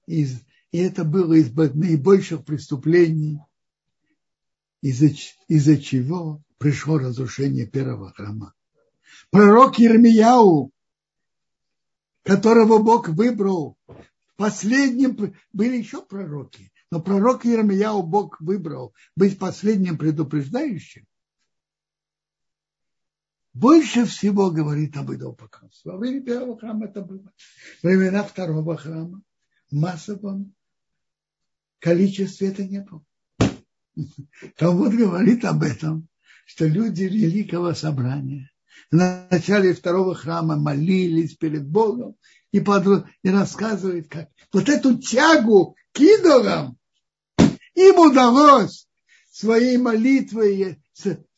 [0.07, 0.39] Из,
[0.71, 3.39] и это было из наибольших преступлений
[4.81, 5.09] из-за
[5.47, 8.55] из чего пришло разрушение первого храма.
[9.29, 10.71] Пророк Ермияу,
[12.23, 13.77] которого Бог выбрал,
[14.37, 21.05] последним, были еще пророки, но пророк Ермияу Бог выбрал быть последним предупреждающим,
[23.53, 25.91] больше всего говорит об идолопоклонстве.
[25.91, 27.31] Во время первого храма это было.
[27.83, 29.21] Во времена второго храма
[29.69, 30.53] в массовом
[31.79, 33.03] количестве это не было.
[34.55, 36.07] Талмуд говорит об этом,
[36.45, 38.49] что люди великого собрания
[38.91, 42.15] в начале второго храма молились перед Богом
[42.51, 46.78] и, под, и рассказывает, как вот эту тягу к идолам
[47.79, 48.87] им удалось
[49.31, 50.81] своей молитвой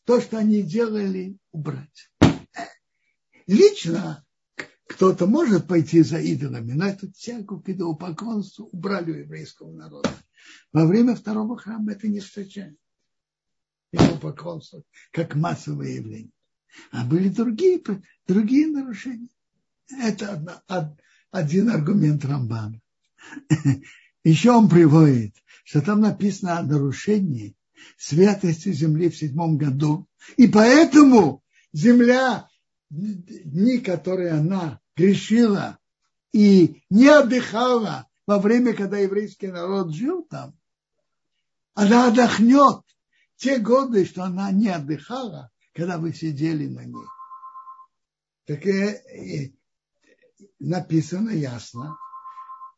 [0.05, 2.11] то, что они делали, убрать.
[3.47, 4.25] Лично
[4.87, 10.11] кто-то может пойти за идолами, но эту тягу к идолопоклонству убрали у еврейского народа.
[10.73, 12.77] Во время второго храма это не встречается.
[13.91, 16.31] Идолопоклонство как массовое явление.
[16.91, 17.81] А были другие,
[18.27, 19.29] другие нарушения.
[19.89, 20.95] Это одна,
[21.31, 22.79] один аргумент Рамбана.
[24.23, 27.55] Еще он приводит, что там написано о нарушении
[27.97, 30.07] святости земли в седьмом году.
[30.37, 32.47] И поэтому земля,
[32.89, 35.79] дни, которые она грешила
[36.31, 40.53] и не отдыхала во время, когда еврейский народ жил там,
[41.73, 42.83] она отдохнет
[43.37, 47.07] те годы, что она не отдыхала, когда вы сидели на ней.
[48.45, 49.55] Так и,
[50.59, 51.97] написано ясно,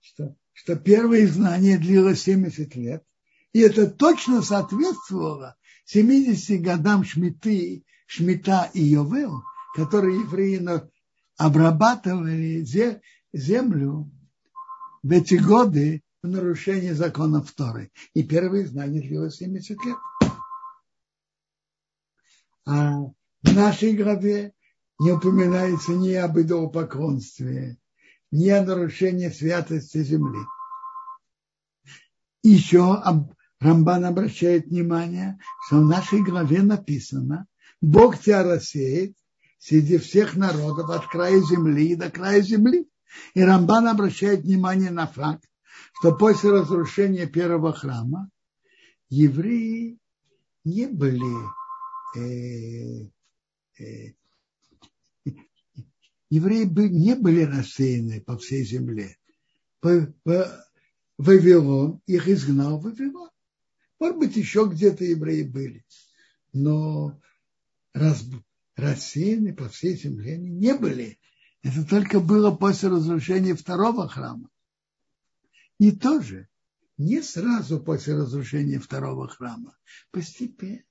[0.02, 3.04] что, что первое знание длилось 70 лет,
[3.52, 9.44] и это точно соответствовало 70 годам Шмиты, Шмита и Йовел,
[9.76, 10.66] которые евреи
[11.38, 12.64] обрабатывали
[13.34, 14.12] землю
[15.02, 17.92] в эти годы в нарушении закона Торы.
[18.14, 19.98] И первое знание длилось 70 лет.
[22.66, 23.02] А
[23.42, 24.54] в нашей главе
[25.00, 27.78] не упоминается ни об идолопоклонстве,
[28.34, 30.40] ни о нарушении святости земли.
[32.42, 33.00] Еще
[33.60, 37.46] Рамбан обращает внимание, что в нашей главе написано
[37.80, 39.16] Бог тебя рассеет
[39.60, 42.90] среди всех народов от края земли до края земли.
[43.36, 45.44] И Рамбан обращает внимание на факт,
[46.00, 48.32] что после разрушения первого храма
[49.10, 50.00] евреи
[50.66, 51.36] не были
[52.18, 53.10] э,
[53.78, 54.14] э,
[56.34, 59.18] евреи не были рассеяны по всей земле.
[61.18, 63.30] Вавилон их изгнал Вавилон.
[64.00, 65.86] Может быть, еще где-то евреи были.
[66.52, 67.22] Но
[67.94, 68.26] раз,
[68.76, 71.20] рассеяны по всей земле они не были.
[71.62, 74.50] Это только было после разрушения второго храма.
[75.78, 76.48] И тоже
[76.98, 79.78] не сразу после разрушения второго храма,
[80.10, 80.84] постепенно.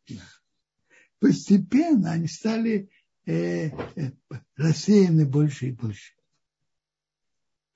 [1.19, 2.91] Постепенно они стали
[3.27, 6.15] рассеяны больше и больше.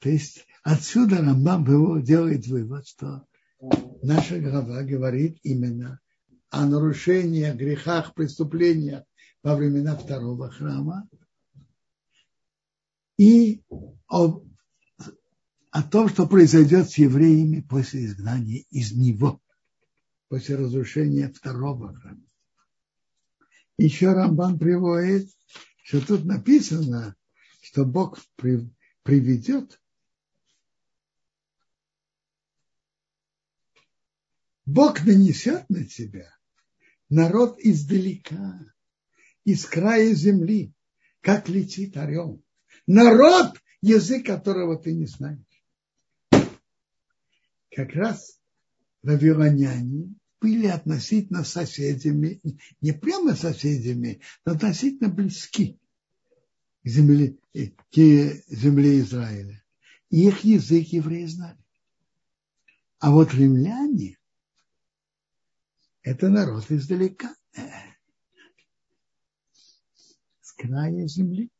[0.01, 3.27] То есть отсюда Рамбам делает вывод, что
[4.03, 6.01] наша глава говорит именно
[6.51, 9.05] о нарушениях, грехах, преступлениях
[9.43, 11.09] во времена второго храма
[13.17, 13.63] и
[14.09, 14.43] о,
[15.71, 19.41] о том, что произойдет с евреями после изгнания из него,
[20.29, 22.23] после разрушения второго храма.
[23.79, 25.29] Еще Рамбан приводит,
[25.83, 27.15] что тут написано,
[27.61, 28.19] что Бог
[29.03, 29.81] приведет
[34.65, 36.37] Бог нанесет на тебя
[37.09, 38.61] народ издалека,
[39.45, 40.73] из края земли,
[41.21, 42.43] как летит орел.
[42.87, 45.39] Народ, язык которого ты не знаешь.
[47.71, 48.41] Как раз
[49.03, 52.41] вавилоняне были относительно соседями,
[52.81, 55.79] не прямо соседями, но относительно близки
[56.83, 59.63] к земле, к земле Израиля.
[60.11, 61.59] И их язык евреи знали.
[62.99, 64.19] А вот римляне
[66.03, 67.35] это народ издалека,
[70.41, 71.51] с края земли.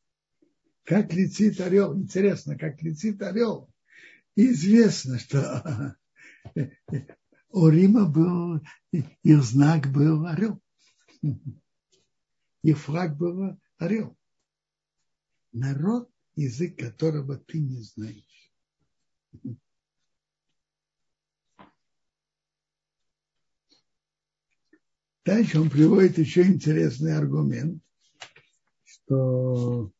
[0.83, 3.69] Как летит орел, интересно, как летит орел.
[4.37, 5.97] Известно, что
[7.57, 10.61] у Рима был, их знак был орел.
[12.63, 14.17] Их флаг был орел.
[15.51, 18.51] Народ, язык которого ты не знаешь.
[25.25, 27.83] Дальше он приводит еще интересный аргумент,
[28.85, 29.91] что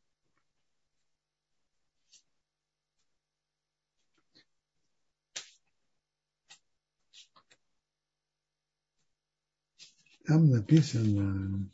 [10.27, 11.67] там написано,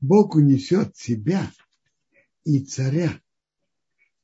[0.00, 1.50] Бог унесет тебя
[2.44, 3.18] и царя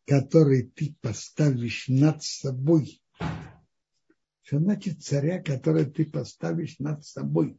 [0.07, 3.01] который ты поставишь над собой.
[4.43, 7.59] Что значит царя, который ты поставишь над собой?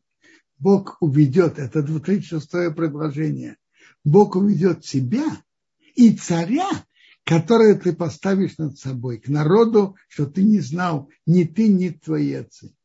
[0.60, 3.58] Бог уведет, это 36-е предложение,
[4.04, 5.26] Бог уведет тебя
[5.96, 6.70] и царя,
[7.24, 12.34] который ты поставишь над собой, к народу, что ты не знал, ни ты, ни твои
[12.34, 12.76] отцы.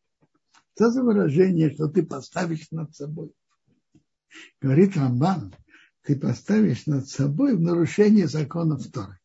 [0.75, 3.33] Что за выражение, что ты поставишь над собой?
[4.61, 5.55] Говорит Рамбан,
[6.03, 9.19] ты поставишь над собой в нарушение закона Торы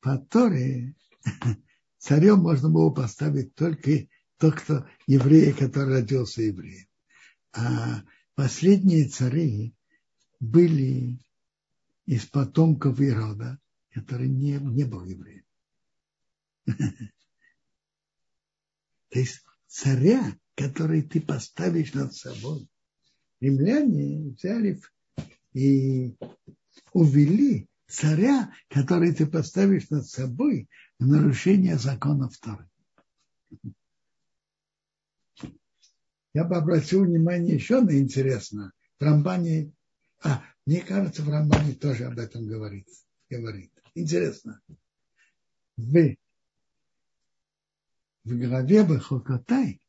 [0.00, 0.94] по Торе
[1.98, 4.06] царем можно было поставить только
[4.38, 6.86] тот, кто еврей, который родился евреем.
[7.52, 8.02] А
[8.34, 9.74] последние цари
[10.40, 11.18] были
[12.06, 13.58] из потомков Ирода,
[13.90, 15.44] который не, не был евреем.
[19.10, 22.68] То есть царя, который ты поставишь над собой,
[23.40, 24.80] римляне взяли
[25.54, 26.14] и
[26.92, 30.68] увели царя, который ты поставишь над собой
[30.98, 32.68] в нарушение закона Торы.
[36.34, 38.72] Я бы обратил внимание еще на интересно.
[39.00, 39.72] В Рамбане,
[40.22, 42.86] а, мне кажется, в Рамбане тоже об этом говорит.
[43.30, 43.72] говорит.
[43.98, 44.62] Интересно.
[45.76, 46.16] В,
[48.24, 49.82] в главе Бахокотай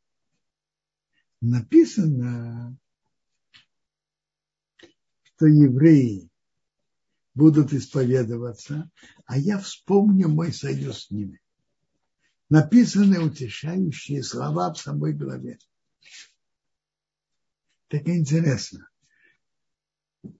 [1.40, 2.76] написано,
[5.22, 6.28] что евреи
[7.34, 8.90] будут исповедоваться,
[9.26, 11.40] а я вспомню мой союз с ними.
[12.48, 15.56] Написаны утешающие слова в самой главе.
[17.86, 18.88] Так интересно.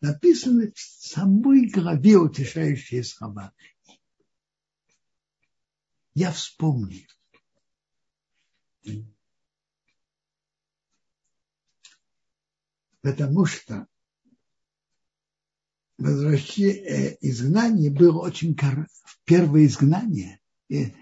[0.00, 3.52] Написаны в самой главе утешающие слова.
[6.14, 7.06] Я вспомню.
[13.00, 13.86] Потому что
[15.96, 18.86] возвращение, э, изгнание было очень кор...
[19.24, 20.40] первое изгнание.
[20.68, 20.92] И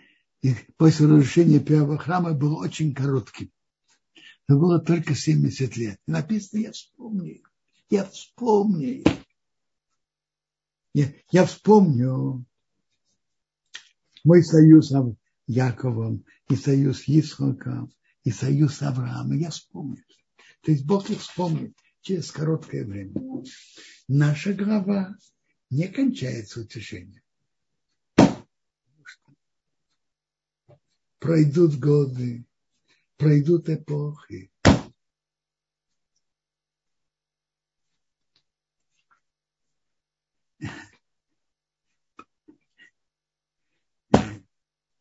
[0.43, 3.51] и после разрушения первого храма был очень коротким.
[4.47, 6.01] Это было только 70 лет.
[6.07, 7.43] Написано, я вспомню,
[7.91, 9.05] я вспомню.
[10.95, 12.45] Я, я вспомню
[14.25, 15.17] мой союз с
[15.47, 17.93] Яковом, и союз с Исхаком,
[18.25, 19.39] и союз с Авраамом.
[19.39, 20.03] Я вспомню.
[20.63, 23.15] То есть Бог их вспомнит через короткое время.
[24.09, 25.17] Наша глава
[25.71, 27.23] не кончается утешением.
[31.19, 32.45] Пройдут годы,
[33.17, 34.51] пройдут эпохи.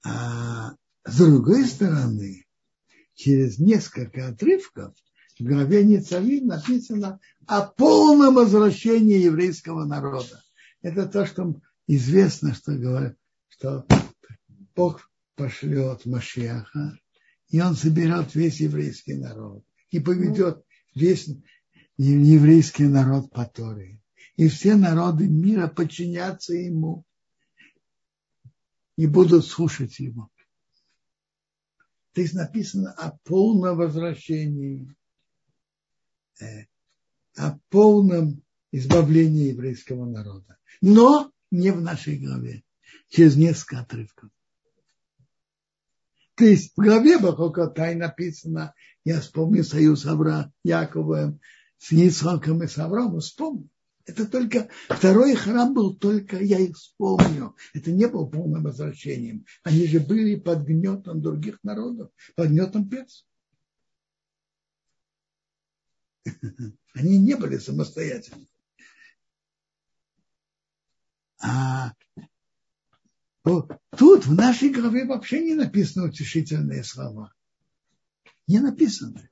[0.06, 0.72] А
[1.06, 2.46] с другой стороны,
[3.16, 4.94] через несколько отрывков
[5.40, 10.44] в главе Ницавим написано о полном возвращении еврейского народа.
[10.82, 13.16] Это то, что известно, что, говорят,
[13.50, 13.86] что
[14.76, 16.98] Бог пошлет Машиаха,
[17.50, 21.30] и он соберет весь еврейский народ и поведет весь
[21.98, 24.00] еврейский народ по Торе.
[24.36, 27.06] И все народы мира подчинятся ему
[28.98, 30.30] и будут слушать его.
[32.14, 34.94] Здесь написано о полном возвращении,
[36.42, 36.66] э,
[37.36, 38.42] о полном
[38.72, 40.58] избавлении еврейского народа.
[40.82, 42.64] Но не в нашей главе,
[43.10, 44.32] через несколько отрывков.
[46.36, 48.74] То есть в главе Бахокотай написано,
[49.04, 51.40] я вспомню союз Авра, Яковом,
[51.78, 53.70] с Исхаком и с Авраамом, вспомню.
[54.08, 57.58] Это только второй храм был только, я их вспомню.
[57.74, 59.46] Это не было полным возвращением.
[59.64, 63.28] Они же были под гнетом других народов, под гнетом персов.
[66.94, 68.48] Они не были самостоятельны.
[71.40, 71.92] А
[73.44, 77.34] тут в нашей главе вообще не написаны утешительные слова.
[78.48, 79.30] Не написано.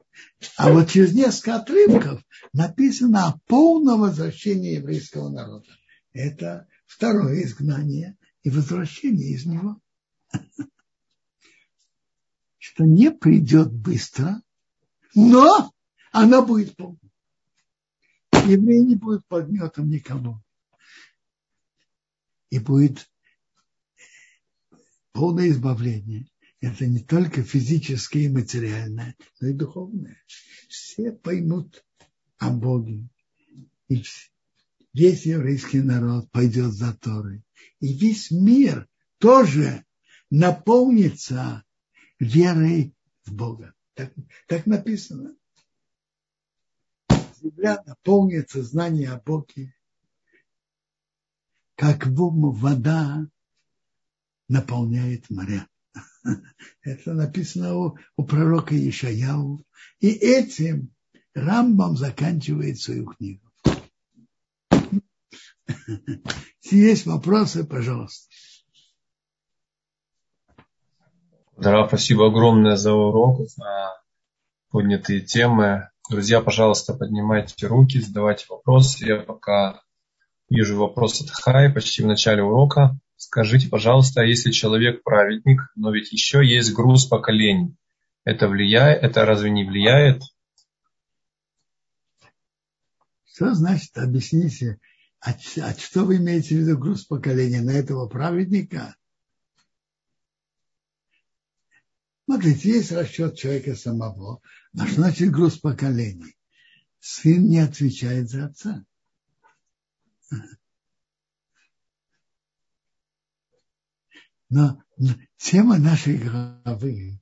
[0.58, 5.68] А вот через несколько отрывков написано о полном возвращении еврейского народа.
[6.14, 9.80] Это второе изгнание и возвращение из него.
[12.58, 14.42] Что не придет быстро,
[15.14, 15.74] но
[16.12, 17.00] оно будет полным.
[18.32, 20.42] Евреи не будут подметом никому.
[22.50, 23.10] И будет
[25.12, 26.28] полное избавление
[26.66, 30.18] это не только физическое и материальное, но и духовное.
[30.68, 31.86] Все поймут
[32.40, 33.08] о Боге.
[33.88, 34.04] И
[34.92, 37.44] весь еврейский народ пойдет за Торой.
[37.80, 38.90] И весь мир
[39.20, 39.86] тоже
[40.32, 41.64] наполнится
[42.20, 42.96] верой
[43.26, 43.76] в Бога.
[43.94, 44.12] Так,
[44.48, 45.36] так написано.
[47.40, 49.76] Земля наполнится знанием о Боге,
[51.76, 53.30] как вода
[54.48, 55.68] наполняет моря.
[56.82, 59.66] Это написано у, у пророка Ишаяу.
[60.00, 60.92] И этим
[61.34, 63.46] Рамбам заканчивает свою книгу.
[66.62, 68.28] Если есть вопросы, пожалуйста.
[71.58, 73.94] Да, спасибо огромное за урок, за
[74.70, 75.90] поднятые темы.
[76.10, 79.06] Друзья, пожалуйста, поднимайте руки, задавайте вопросы.
[79.06, 79.82] Я пока
[80.50, 83.00] вижу вопрос от Хай почти в начале урока.
[83.18, 87.76] Скажите, пожалуйста, если человек праведник, но ведь еще есть груз поколений,
[88.24, 90.22] это влияет, это разве не влияет?
[93.26, 94.80] Что значит, объясните,
[95.20, 98.96] а, а что вы имеете в виду груз поколения на этого праведника?
[102.26, 104.42] Смотрите, есть расчет человека самого.
[104.78, 106.36] А что значит груз поколений?
[107.00, 108.86] Сын не отвечает за отца.
[114.50, 114.82] Но
[115.38, 117.20] тема нашей главы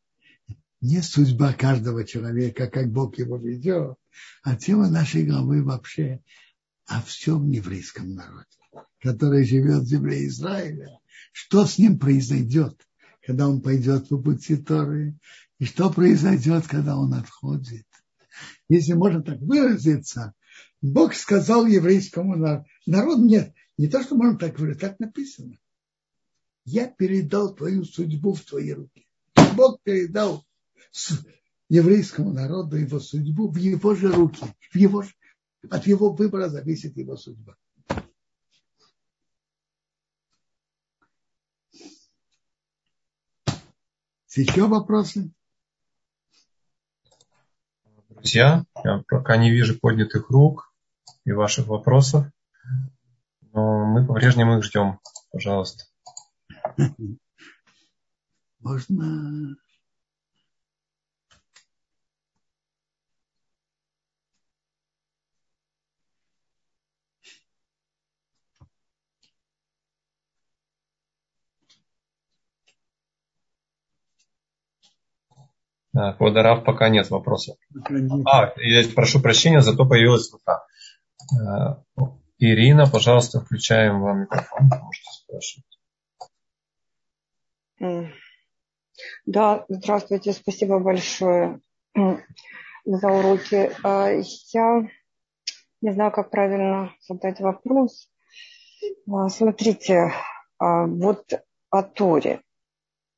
[0.82, 3.96] не судьба каждого человека, как Бог его ведет,
[4.44, 6.22] а тема нашей главы вообще
[6.86, 8.46] о всем еврейском народе,
[9.00, 11.00] который живет в земле Израиля.
[11.32, 12.86] Что с ним произойдет,
[13.26, 15.18] когда он пойдет по пути Торы,
[15.60, 17.88] и что произойдет, когда он отходит.
[18.68, 20.34] Если можно так выразиться,
[20.82, 25.56] Бог сказал еврейскому народу, нет, не то, что можно так выразить, так написано
[26.66, 29.08] я передал твою судьбу в твои руки.
[29.56, 30.46] Бог передал
[31.70, 34.46] еврейскому народу его судьбу в его же руки.
[34.72, 35.04] В его,
[35.70, 37.56] от его выбора зависит его судьба.
[44.36, 45.32] Еще вопросы?
[48.10, 50.74] Друзья, я пока не вижу поднятых рук
[51.24, 52.26] и ваших вопросов,
[53.52, 55.00] но мы по-прежнему их ждем.
[55.32, 55.84] Пожалуйста.
[58.60, 59.56] можно
[76.18, 77.56] Квадарав пока нет вопросов.
[78.26, 80.66] А, я прошу прощения, зато появилась рука.
[81.40, 81.76] Э,
[82.40, 85.10] Ирина, пожалуйста, включаем вам микрофон, можете
[89.34, 91.60] Да, здравствуйте, спасибо большое
[92.86, 93.72] за уроки.
[93.84, 94.12] А,
[94.54, 94.88] я
[95.82, 98.12] не знаю, как правильно задать вопрос.
[99.12, 100.14] А, смотрите,
[100.60, 101.34] а, вот
[101.72, 102.42] о Торе.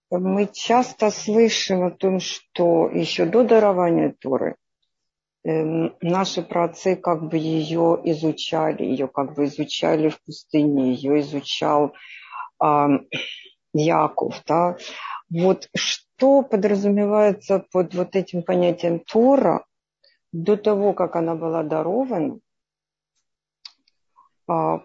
[0.09, 4.55] Мы часто слышим о том, что еще до дарования Торы
[5.43, 11.93] эм, наши праотцы как бы ее изучали, ее как бы изучали в пустыне, ее изучал
[12.63, 12.87] э,
[13.73, 14.41] Яков.
[14.47, 14.77] Да?
[15.29, 19.65] Вот что подразумевается под вот этим понятием Тора
[20.31, 22.39] до того, как она была дарована?
[24.47, 24.81] А,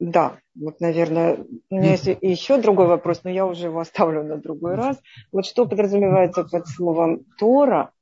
[0.00, 4.36] да, вот, наверное, у меня есть еще другой вопрос, но я уже его оставлю на
[4.36, 4.98] другой раз.
[5.32, 7.92] Вот что подразумевается под словом Тора,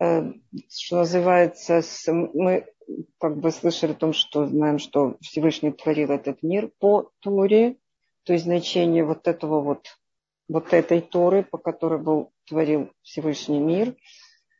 [0.00, 0.32] э,
[0.68, 2.66] что называется, мы
[3.18, 7.76] как бы слышали о том, что знаем, что Всевышний творил этот мир по Торе,
[8.24, 9.98] то есть значение вот этого вот,
[10.48, 13.94] вот этой Торы, по которой был творил Всевышний мир,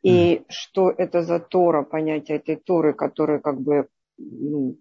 [0.03, 0.45] и mm.
[0.49, 4.77] что это за Тора, понятие этой Торы, которая как бы ну,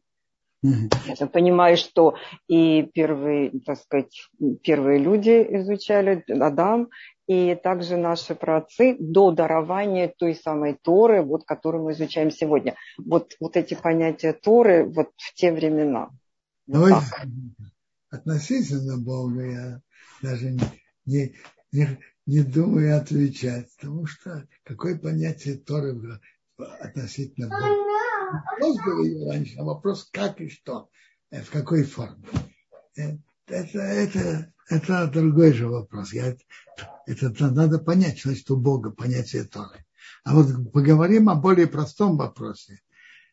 [0.62, 2.16] я понимаю, что
[2.48, 4.28] и первые, так сказать,
[4.62, 6.88] первые люди изучали Адам,
[7.26, 12.74] и также наши праотцы до дарования той самой Торы, вот, которую мы изучаем сегодня.
[12.98, 16.10] Вот, вот эти понятия Торы вот в те времена.
[16.66, 16.86] Ну,
[18.10, 19.80] относительно Бога я
[20.22, 20.60] даже не,
[21.06, 21.34] не,
[22.26, 26.20] не думаю отвечать, потому что какое понятие Торы
[26.56, 27.96] относительно Бога
[28.32, 30.88] вопрос говорил раньше, а вопрос как и что,
[31.30, 32.26] э, в какой форме.
[32.96, 36.12] Э, это, это, это другой же вопрос.
[36.12, 36.42] Я, это,
[37.06, 39.84] это надо понять, значит у Бога понятие Торы.
[40.24, 42.80] А вот поговорим о более простом вопросе.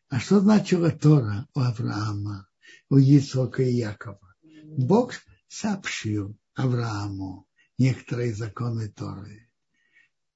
[0.08, 2.46] А что значило Тора у Авраама,
[2.90, 4.34] у Исока и Якова?
[4.76, 5.14] Бог
[5.48, 7.48] сообщил Аврааму
[7.78, 9.48] некоторые законы Торы.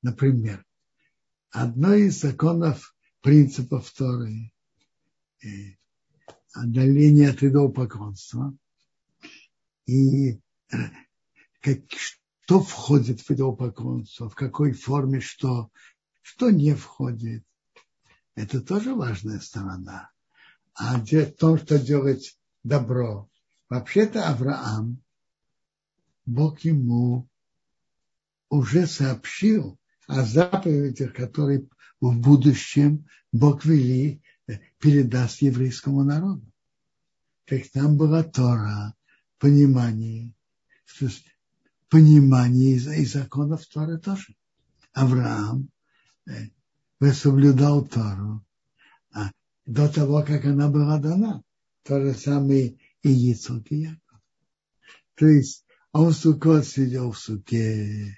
[0.02, 0.64] Например,
[1.50, 4.52] одно из законов принципов Торы,
[5.42, 5.48] э,
[6.52, 8.56] отдаление от идолопоклонства
[9.86, 10.38] и э,
[11.60, 15.70] как, что входит в идолопоклонство, в какой форме что,
[16.22, 17.44] что не входит.
[18.34, 20.10] Это тоже важная сторона.
[20.74, 23.28] А в том, что делать добро.
[23.68, 25.02] Вообще-то Авраам,
[26.28, 27.26] Бог ему
[28.50, 31.66] уже сообщил о заповедях, которые
[32.00, 36.46] в будущем Бог вели, э, передаст еврейскому народу.
[37.46, 38.94] Как там была Тора,
[39.38, 40.34] понимание,
[41.88, 44.34] понимание и законов Торы тоже.
[44.92, 45.70] Авраам
[46.26, 48.44] э, соблюдал Тору
[49.12, 49.30] а
[49.64, 51.42] до того, как она была дана.
[51.84, 54.20] То же самое и Яцок и Яков.
[55.14, 55.64] То есть
[55.98, 58.16] он в Сукот сидел в суке,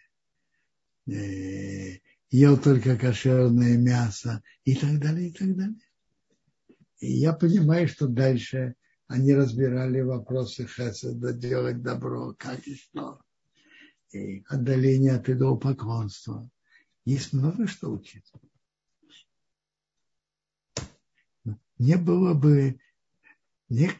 [1.06, 5.80] э, ел только кошерное мясо и так далее, и так далее.
[6.98, 8.74] И я понимаю, что дальше
[9.06, 13.22] они разбирали вопросы хеседа, делать добро, как и что.
[14.12, 16.50] И отдаление от идолопоклонства.
[17.06, 18.30] Есть много что учить.
[21.78, 22.78] Не было бы,
[23.70, 23.90] мне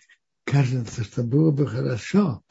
[0.45, 2.45] кажется, что было бы хорошо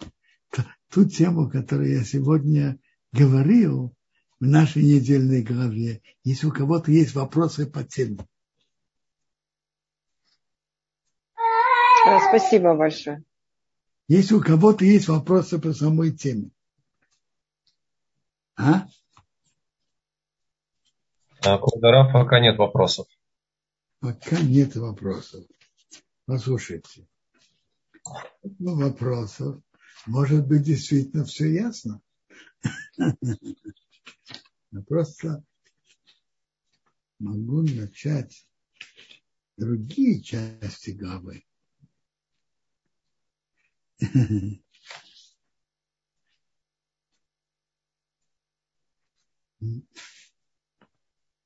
[0.90, 2.80] ту тему, которую я сегодня
[3.12, 3.94] говорил,
[4.40, 8.26] в нашей недельной главе, если у кого-то есть вопросы по теме.
[12.30, 13.24] Спасибо большое.
[14.08, 16.50] Если у кого-то есть вопросы по самой теме.
[18.56, 18.88] А?
[21.44, 23.08] А, Кударов, пока нет вопросов.
[24.00, 25.46] Пока нет вопросов.
[26.26, 27.08] Послушайте.
[28.58, 29.62] Ну, вопросов.
[30.06, 32.02] Может быть, действительно все ясно.
[32.97, 35.43] Я просто
[37.20, 38.47] могу начать
[39.58, 41.43] другие части главы.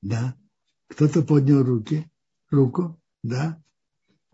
[0.02, 0.38] Да.
[0.88, 2.08] Кто-то поднял руки,
[2.50, 3.60] руку, да.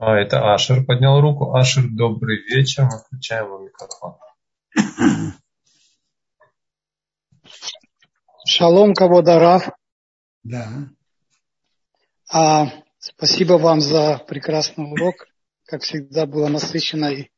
[0.02, 1.54] А, это Ашер поднял руку.
[1.54, 2.84] Ашер, добрый вечер.
[2.84, 4.16] Мы включаем вам микрофон.
[8.46, 9.68] Шалом, Каводарав.
[10.42, 10.88] Да.
[12.32, 15.26] А, спасибо вам за прекрасный урок.
[15.66, 17.28] Как всегда, было насыщенно и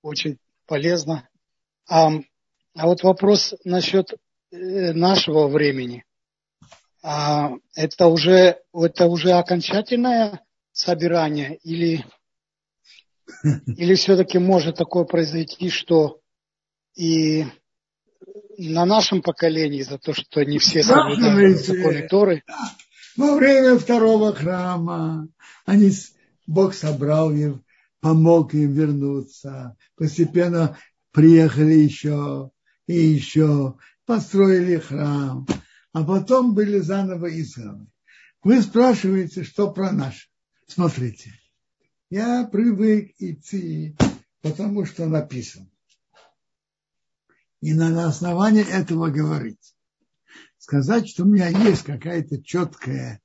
[0.00, 1.28] очень полезно.
[1.90, 2.08] А,
[2.76, 4.12] а вот вопрос насчет
[4.52, 6.04] э, нашего времени.
[7.02, 10.40] А, это уже это уже окончательное
[10.72, 12.04] собирание или
[13.66, 16.20] или все-таки может такое произойти, что
[16.94, 17.46] и
[18.58, 22.42] на нашем поколении за то, что не все соблюдают законы Торы.
[23.16, 25.28] Во время второго храма
[25.64, 25.90] они,
[26.46, 27.54] Бог собрал их,
[28.00, 29.76] помог им вернуться.
[29.96, 30.78] Постепенно
[31.12, 32.50] приехали еще
[32.86, 35.46] и еще, построили храм,
[35.92, 37.86] а потом были заново изгнаны.
[38.42, 40.31] Вы спрашиваете, что про наш?
[40.74, 41.38] Смотрите,
[42.08, 43.94] я привык идти,
[44.40, 45.68] потому что написано.
[47.60, 49.76] И на основании этого говорить.
[50.56, 53.20] Сказать, что у меня есть какая-то четкая,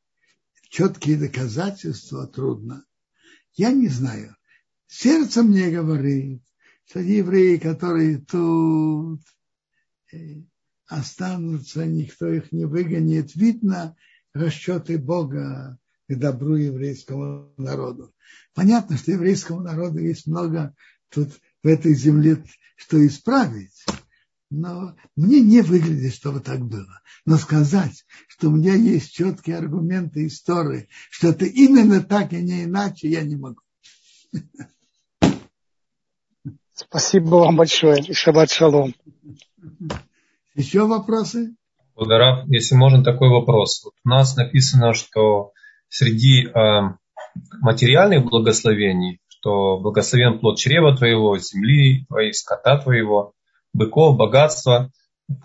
[0.64, 2.84] четкие доказательства, трудно.
[3.54, 4.36] Я не знаю.
[4.88, 6.44] Сердце мне говорит,
[6.84, 9.22] что евреи, которые тут
[10.12, 10.42] э,
[10.86, 13.36] останутся, никто их не выгонит.
[13.36, 13.96] Видно
[14.34, 18.14] расчеты Бога к добру еврейскому народу.
[18.54, 20.74] Понятно, что еврейскому народу есть много
[21.10, 21.30] тут
[21.64, 22.44] в этой земле,
[22.76, 23.86] что исправить.
[24.50, 27.02] Но мне не выглядит, чтобы так было.
[27.26, 32.64] Но сказать, что у меня есть четкие аргументы истории, что это именно так и не
[32.64, 33.62] иначе, я не могу.
[36.74, 38.02] Спасибо вам большое.
[38.04, 38.96] И шаббат шалом.
[40.56, 41.56] Еще вопросы?
[41.96, 42.48] Благодарю.
[42.48, 43.84] Если можно, такой вопрос.
[43.84, 45.52] Вот у нас написано, что
[45.90, 46.52] среди э,
[47.62, 53.34] материальных благословений, что благословен плод чрева твоего, земли твоей, скота твоего,
[53.74, 54.92] быков, богатства,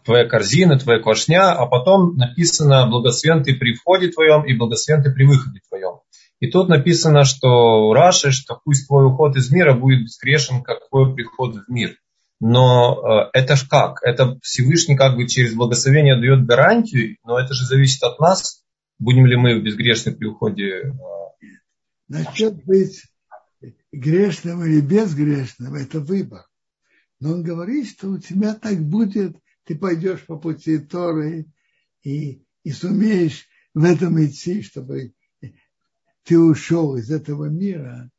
[0.04, 5.12] твоя корзина, твоя квашня, а потом написано благословен ты при входе твоем и благословен ты
[5.12, 6.00] при выходе твоем.
[6.40, 10.88] И тут написано, что у Раши, что пусть твой уход из мира будет безгрешен, как
[10.88, 11.96] твой приход в мир.
[12.40, 14.00] Но э, это ж как?
[14.02, 18.61] Это Всевышний как бы через благословение дает гарантию, но это же зависит от нас,
[19.02, 20.94] будем ли мы безгрешны при уходе?
[22.08, 23.02] Насчет быть
[23.90, 26.46] грешным или безгрешным, это выбор.
[27.20, 31.46] Но он говорит, что у тебя так будет, ты пойдешь по пути Торы
[32.02, 35.12] и, и сумеешь в этом идти, чтобы
[36.24, 38.10] ты ушел из этого мира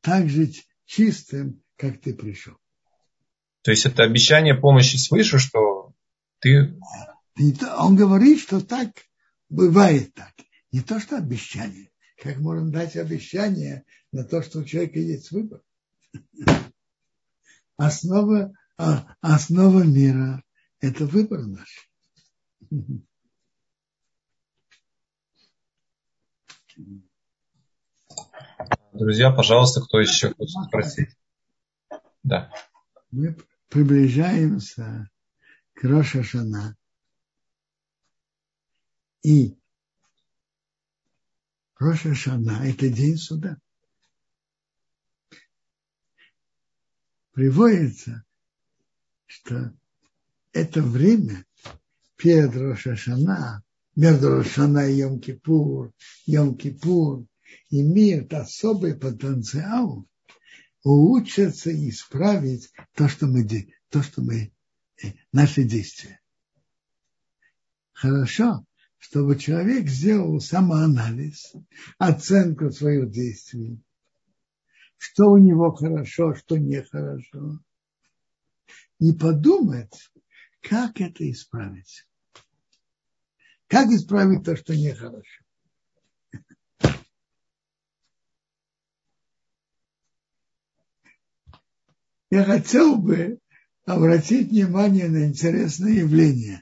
[0.00, 0.50] так же
[0.84, 2.56] чистым, как ты пришел.
[3.62, 5.92] То есть это обещание помощи свыше, что
[6.40, 6.76] ты...
[7.78, 8.90] Он говорит, что так
[9.52, 10.32] Бывает так.
[10.72, 11.90] Не то, что обещание.
[12.16, 15.60] Как можно дать обещание на то, что у человека есть выбор?
[17.76, 20.42] Основа, а, основа мира–
[20.80, 21.90] это выбор наш.
[28.94, 31.10] Друзья, пожалуйста, кто еще хочет спросить?
[32.22, 32.50] Да.
[33.10, 33.36] Мы
[33.68, 35.10] приближаемся
[35.74, 36.74] к Роша Шана.
[39.22, 39.56] И
[41.78, 43.56] Роша Шана– это день суда.
[47.32, 48.24] Приводится,
[49.26, 49.72] что
[50.52, 51.44] это время
[52.16, 53.62] перед Рошашана,
[53.96, 55.92] между Рошана и Йом-Кипур,
[56.26, 57.26] Йом-Кипур
[57.70, 60.06] имеет особый потенциал
[60.82, 63.46] улучшиться и исправить то, что мы,
[63.88, 64.52] то, что мы,
[65.02, 66.20] э, наши действия.
[67.92, 68.64] Хорошо,
[69.02, 71.54] чтобы человек сделал самоанализ,
[71.98, 73.82] оценку своих действий,
[74.96, 77.58] что у него хорошо, что нехорошо,
[79.00, 80.08] и подумать,
[80.60, 82.06] как это исправить.
[83.66, 85.42] Как исправить то, что нехорошо.
[92.30, 93.40] Я хотел бы
[93.84, 96.61] обратить внимание на интересное явление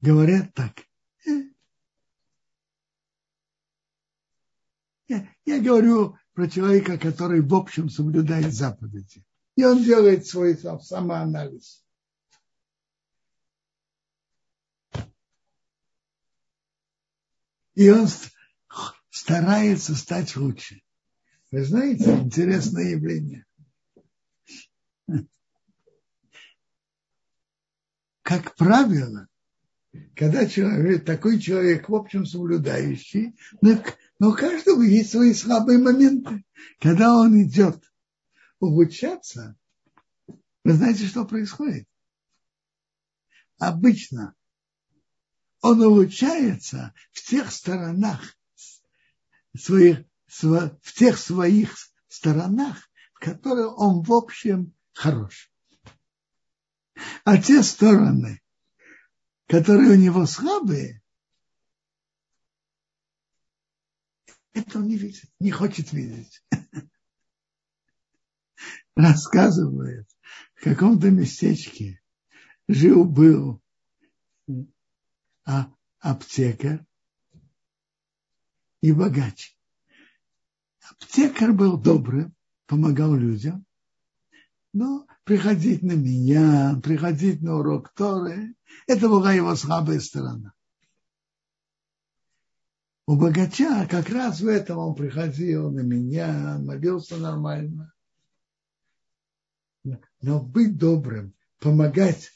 [0.00, 0.84] говорят так.
[5.08, 9.24] Я, я говорю про человека, который в общем соблюдает заповеди.
[9.56, 11.84] И он делает свой самоанализ.
[17.74, 18.06] И он
[19.10, 20.82] старается стать лучше.
[21.50, 23.44] Вы знаете, интересное явление.
[28.22, 29.26] Как правило,
[30.14, 33.82] когда человек, такой человек, в общем, соблюдающий, но,
[34.18, 36.44] но у каждого есть свои слабые моменты.
[36.80, 37.82] Когда он идет
[38.60, 39.56] улучшаться,
[40.64, 41.86] вы знаете, что происходит?
[43.60, 44.34] обычно
[45.60, 48.36] он улучшается в тех сторонах
[49.54, 51.76] своих, в тех своих
[52.08, 52.78] сторонах,
[53.12, 55.52] в которых он в общем хорош.
[57.24, 58.40] А те стороны,
[59.50, 61.02] которые у него слабые,
[64.52, 66.44] это он не видит, не хочет видеть.
[68.94, 70.08] Рассказывает,
[70.54, 72.00] в каком-то местечке
[72.68, 73.60] жил-был
[75.44, 76.86] а, аптекарь
[78.82, 79.58] и богач.
[80.90, 82.36] Аптекарь был добрым,
[82.66, 83.66] помогал людям,
[84.72, 88.56] но приходить на меня, приходить на урок Торы,
[88.88, 90.52] это была его слабая сторона.
[93.06, 97.92] У богача как раз в этом он приходил на меня, молился нормально.
[100.20, 102.32] Но быть добрым, помогать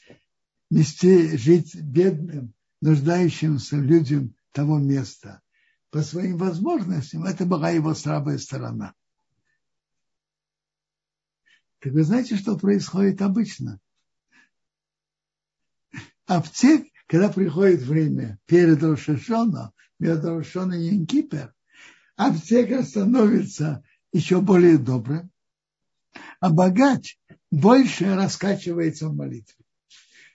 [0.69, 5.41] нести, жить бедным, нуждающимся людям того места
[5.89, 8.93] по своим возможностям, это была его слабая сторона.
[11.85, 13.79] Так вы знаете, что происходит обычно?
[16.25, 21.53] Аптек, когда приходит время перед Рошашона, между Рошона и Янкипер,
[22.15, 25.29] аптека становится еще более добрым,
[26.39, 27.19] а богач
[27.51, 29.63] больше раскачивается в молитве.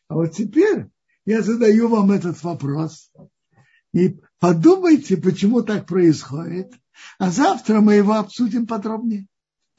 [0.07, 0.87] А вот теперь
[1.25, 3.11] я задаю вам этот вопрос.
[3.93, 6.73] И подумайте, почему так происходит.
[7.19, 9.27] А завтра мы его обсудим подробнее.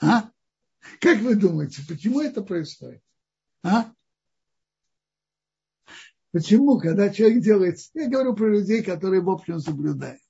[0.02, 0.32] А?
[1.00, 3.02] Как вы думаете, почему это происходит?
[3.64, 3.92] А?
[6.32, 7.78] Почему, когда человек делает...
[7.94, 10.22] Я говорю про людей, которые в общем соблюдают.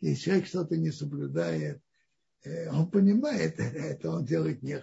[0.00, 1.82] Если человек что-то не соблюдает,
[2.44, 4.80] э, он понимает, это он делает не,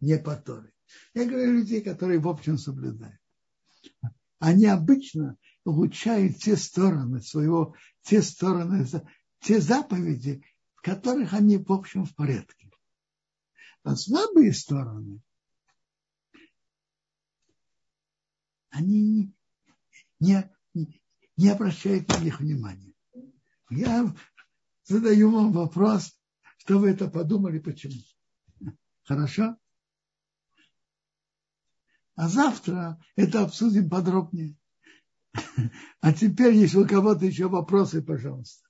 [0.00, 0.72] не по Торе.
[1.14, 3.20] Я говорю людей, которые в общем соблюдают.
[4.38, 8.86] Они обычно улучшают те стороны своего, те стороны,
[9.40, 10.42] те заповеди,
[10.74, 12.55] в которых они в общем в порядке.
[13.86, 15.22] А слабые стороны,
[18.70, 19.32] они
[20.18, 21.00] не, не,
[21.36, 22.92] не обращают на них внимания.
[23.70, 24.12] Я
[24.82, 26.18] задаю вам вопрос,
[26.58, 28.02] что вы это подумали, почему.
[29.04, 29.56] Хорошо?
[32.16, 34.56] А завтра это обсудим подробнее.
[36.00, 38.68] А теперь, если у кого-то еще вопросы, пожалуйста.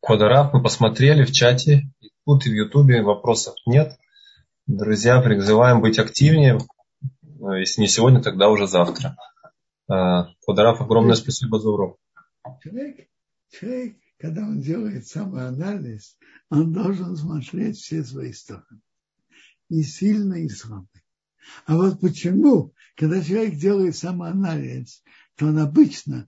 [0.00, 1.82] Квадраф мы посмотрели в чате,
[2.24, 3.96] тут и в Ютубе вопросов нет.
[4.66, 6.58] Друзья, призываем быть активнее.
[7.22, 9.16] Если не сегодня, тогда уже завтра.
[9.86, 11.98] Квадраф, огромное спасибо за урок.
[12.62, 13.08] Человек,
[13.50, 16.16] человек, когда он делает самоанализ,
[16.50, 18.80] он должен смотреть все свои стороны.
[19.68, 20.88] И сильный, и слабый.
[21.66, 25.02] А вот почему, когда человек делает самоанализ,
[25.36, 26.26] то он обычно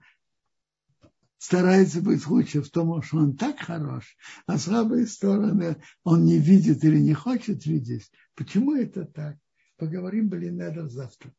[1.39, 4.17] старается быть лучше в том, что он так хорош,
[4.47, 8.11] а слабые стороны он не видит или не хочет видеть.
[8.35, 9.37] Почему это так?
[9.77, 11.33] Поговорим, блин, это завтра.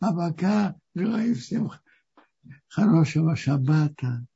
[0.00, 1.70] А пока желаю всем
[2.68, 4.26] хорошего шаббата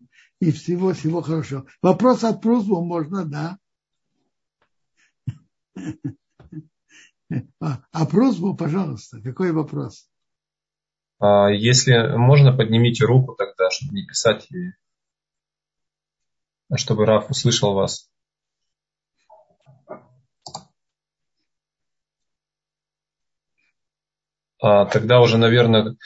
[0.41, 1.67] и всего-всего хорошего.
[1.83, 3.59] Вопрос от просьбу можно, да.
[7.61, 10.08] А, а просьбу, пожалуйста, какой вопрос?
[11.21, 14.73] А, если можно, поднимите руку тогда, чтобы не писать, и
[16.77, 18.09] чтобы Раф услышал вас.
[24.61, 25.97] А, тогда уже, наверное...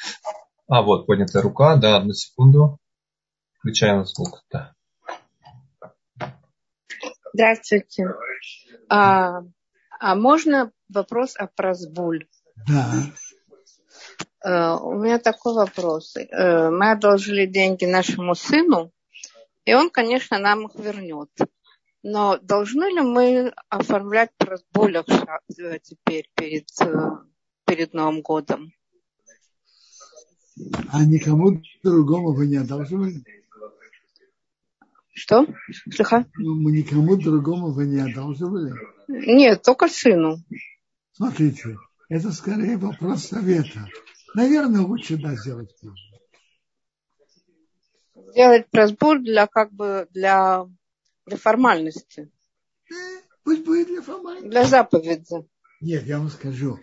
[0.69, 2.79] А, вот, поднятая рука, да, одну секунду.
[3.59, 4.75] Включаем звук, да.
[7.35, 8.09] Здравствуйте.
[8.89, 9.43] А,
[10.01, 12.27] а можно вопрос о прозбуль?
[12.69, 12.93] Да.
[14.45, 16.17] Uh, у меня такой вопрос.
[16.17, 18.93] Uh, мы одолжили деньги нашему сыну,
[19.65, 21.31] и он, конечно, нам их вернет.
[22.03, 25.03] Но должны ли мы оформлять прозбуль
[25.83, 26.69] теперь перед,
[27.65, 28.73] перед Новым годом?
[30.89, 33.25] А никому другому вы не одалживали?
[35.15, 35.47] Что?
[35.95, 36.27] Слыха?
[36.37, 38.73] Ну, мы никому другому вы не одалживали?
[39.09, 40.39] Нет, только сыну.
[41.13, 41.77] Смотрите,
[42.09, 43.89] это скорее вопрос совета.
[44.35, 46.13] Наверное, лучше да сделать позже.
[48.31, 50.67] Сделать прозбор для как бы для,
[51.27, 52.31] для формальности.
[52.91, 52.95] Э,
[53.45, 54.49] пусть будет для формальности.
[54.49, 55.47] Для заповеди.
[55.81, 56.79] Нет, я вам скажу.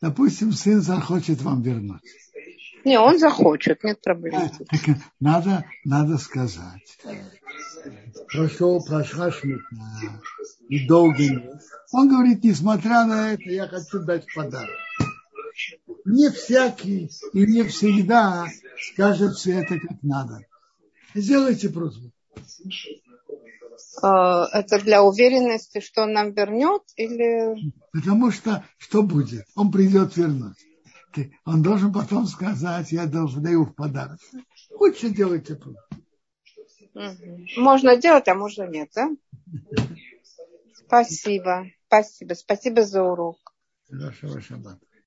[0.00, 2.02] Допустим, сын захочет вам вернуть.
[2.84, 4.36] Не, он захочет, нет проблем.
[4.36, 6.98] А, так, надо, надо сказать.
[8.28, 10.22] Прошел, прошла шмитна,
[10.68, 11.36] и долгий
[11.92, 14.70] Он говорит, несмотря на это, я хочу дать подарок.
[16.06, 18.46] Не всякий и не всегда
[18.92, 20.40] скажет все это как надо.
[21.14, 22.12] Сделайте просьбу.
[24.02, 27.72] А, это для уверенности, что он нам вернет или...
[27.92, 29.46] Потому что что будет?
[29.56, 30.58] Он придет вернуть.
[31.44, 34.20] Он должен потом сказать, я даю в подарок.
[34.70, 35.80] Лучше делайте просьбу.
[37.56, 39.10] Можно делать, а можно нет, да?
[40.74, 41.66] Спасибо.
[41.88, 42.34] Спасибо.
[42.34, 43.54] Спасибо за урок.
[43.90, 44.85] Хорошего шаббата.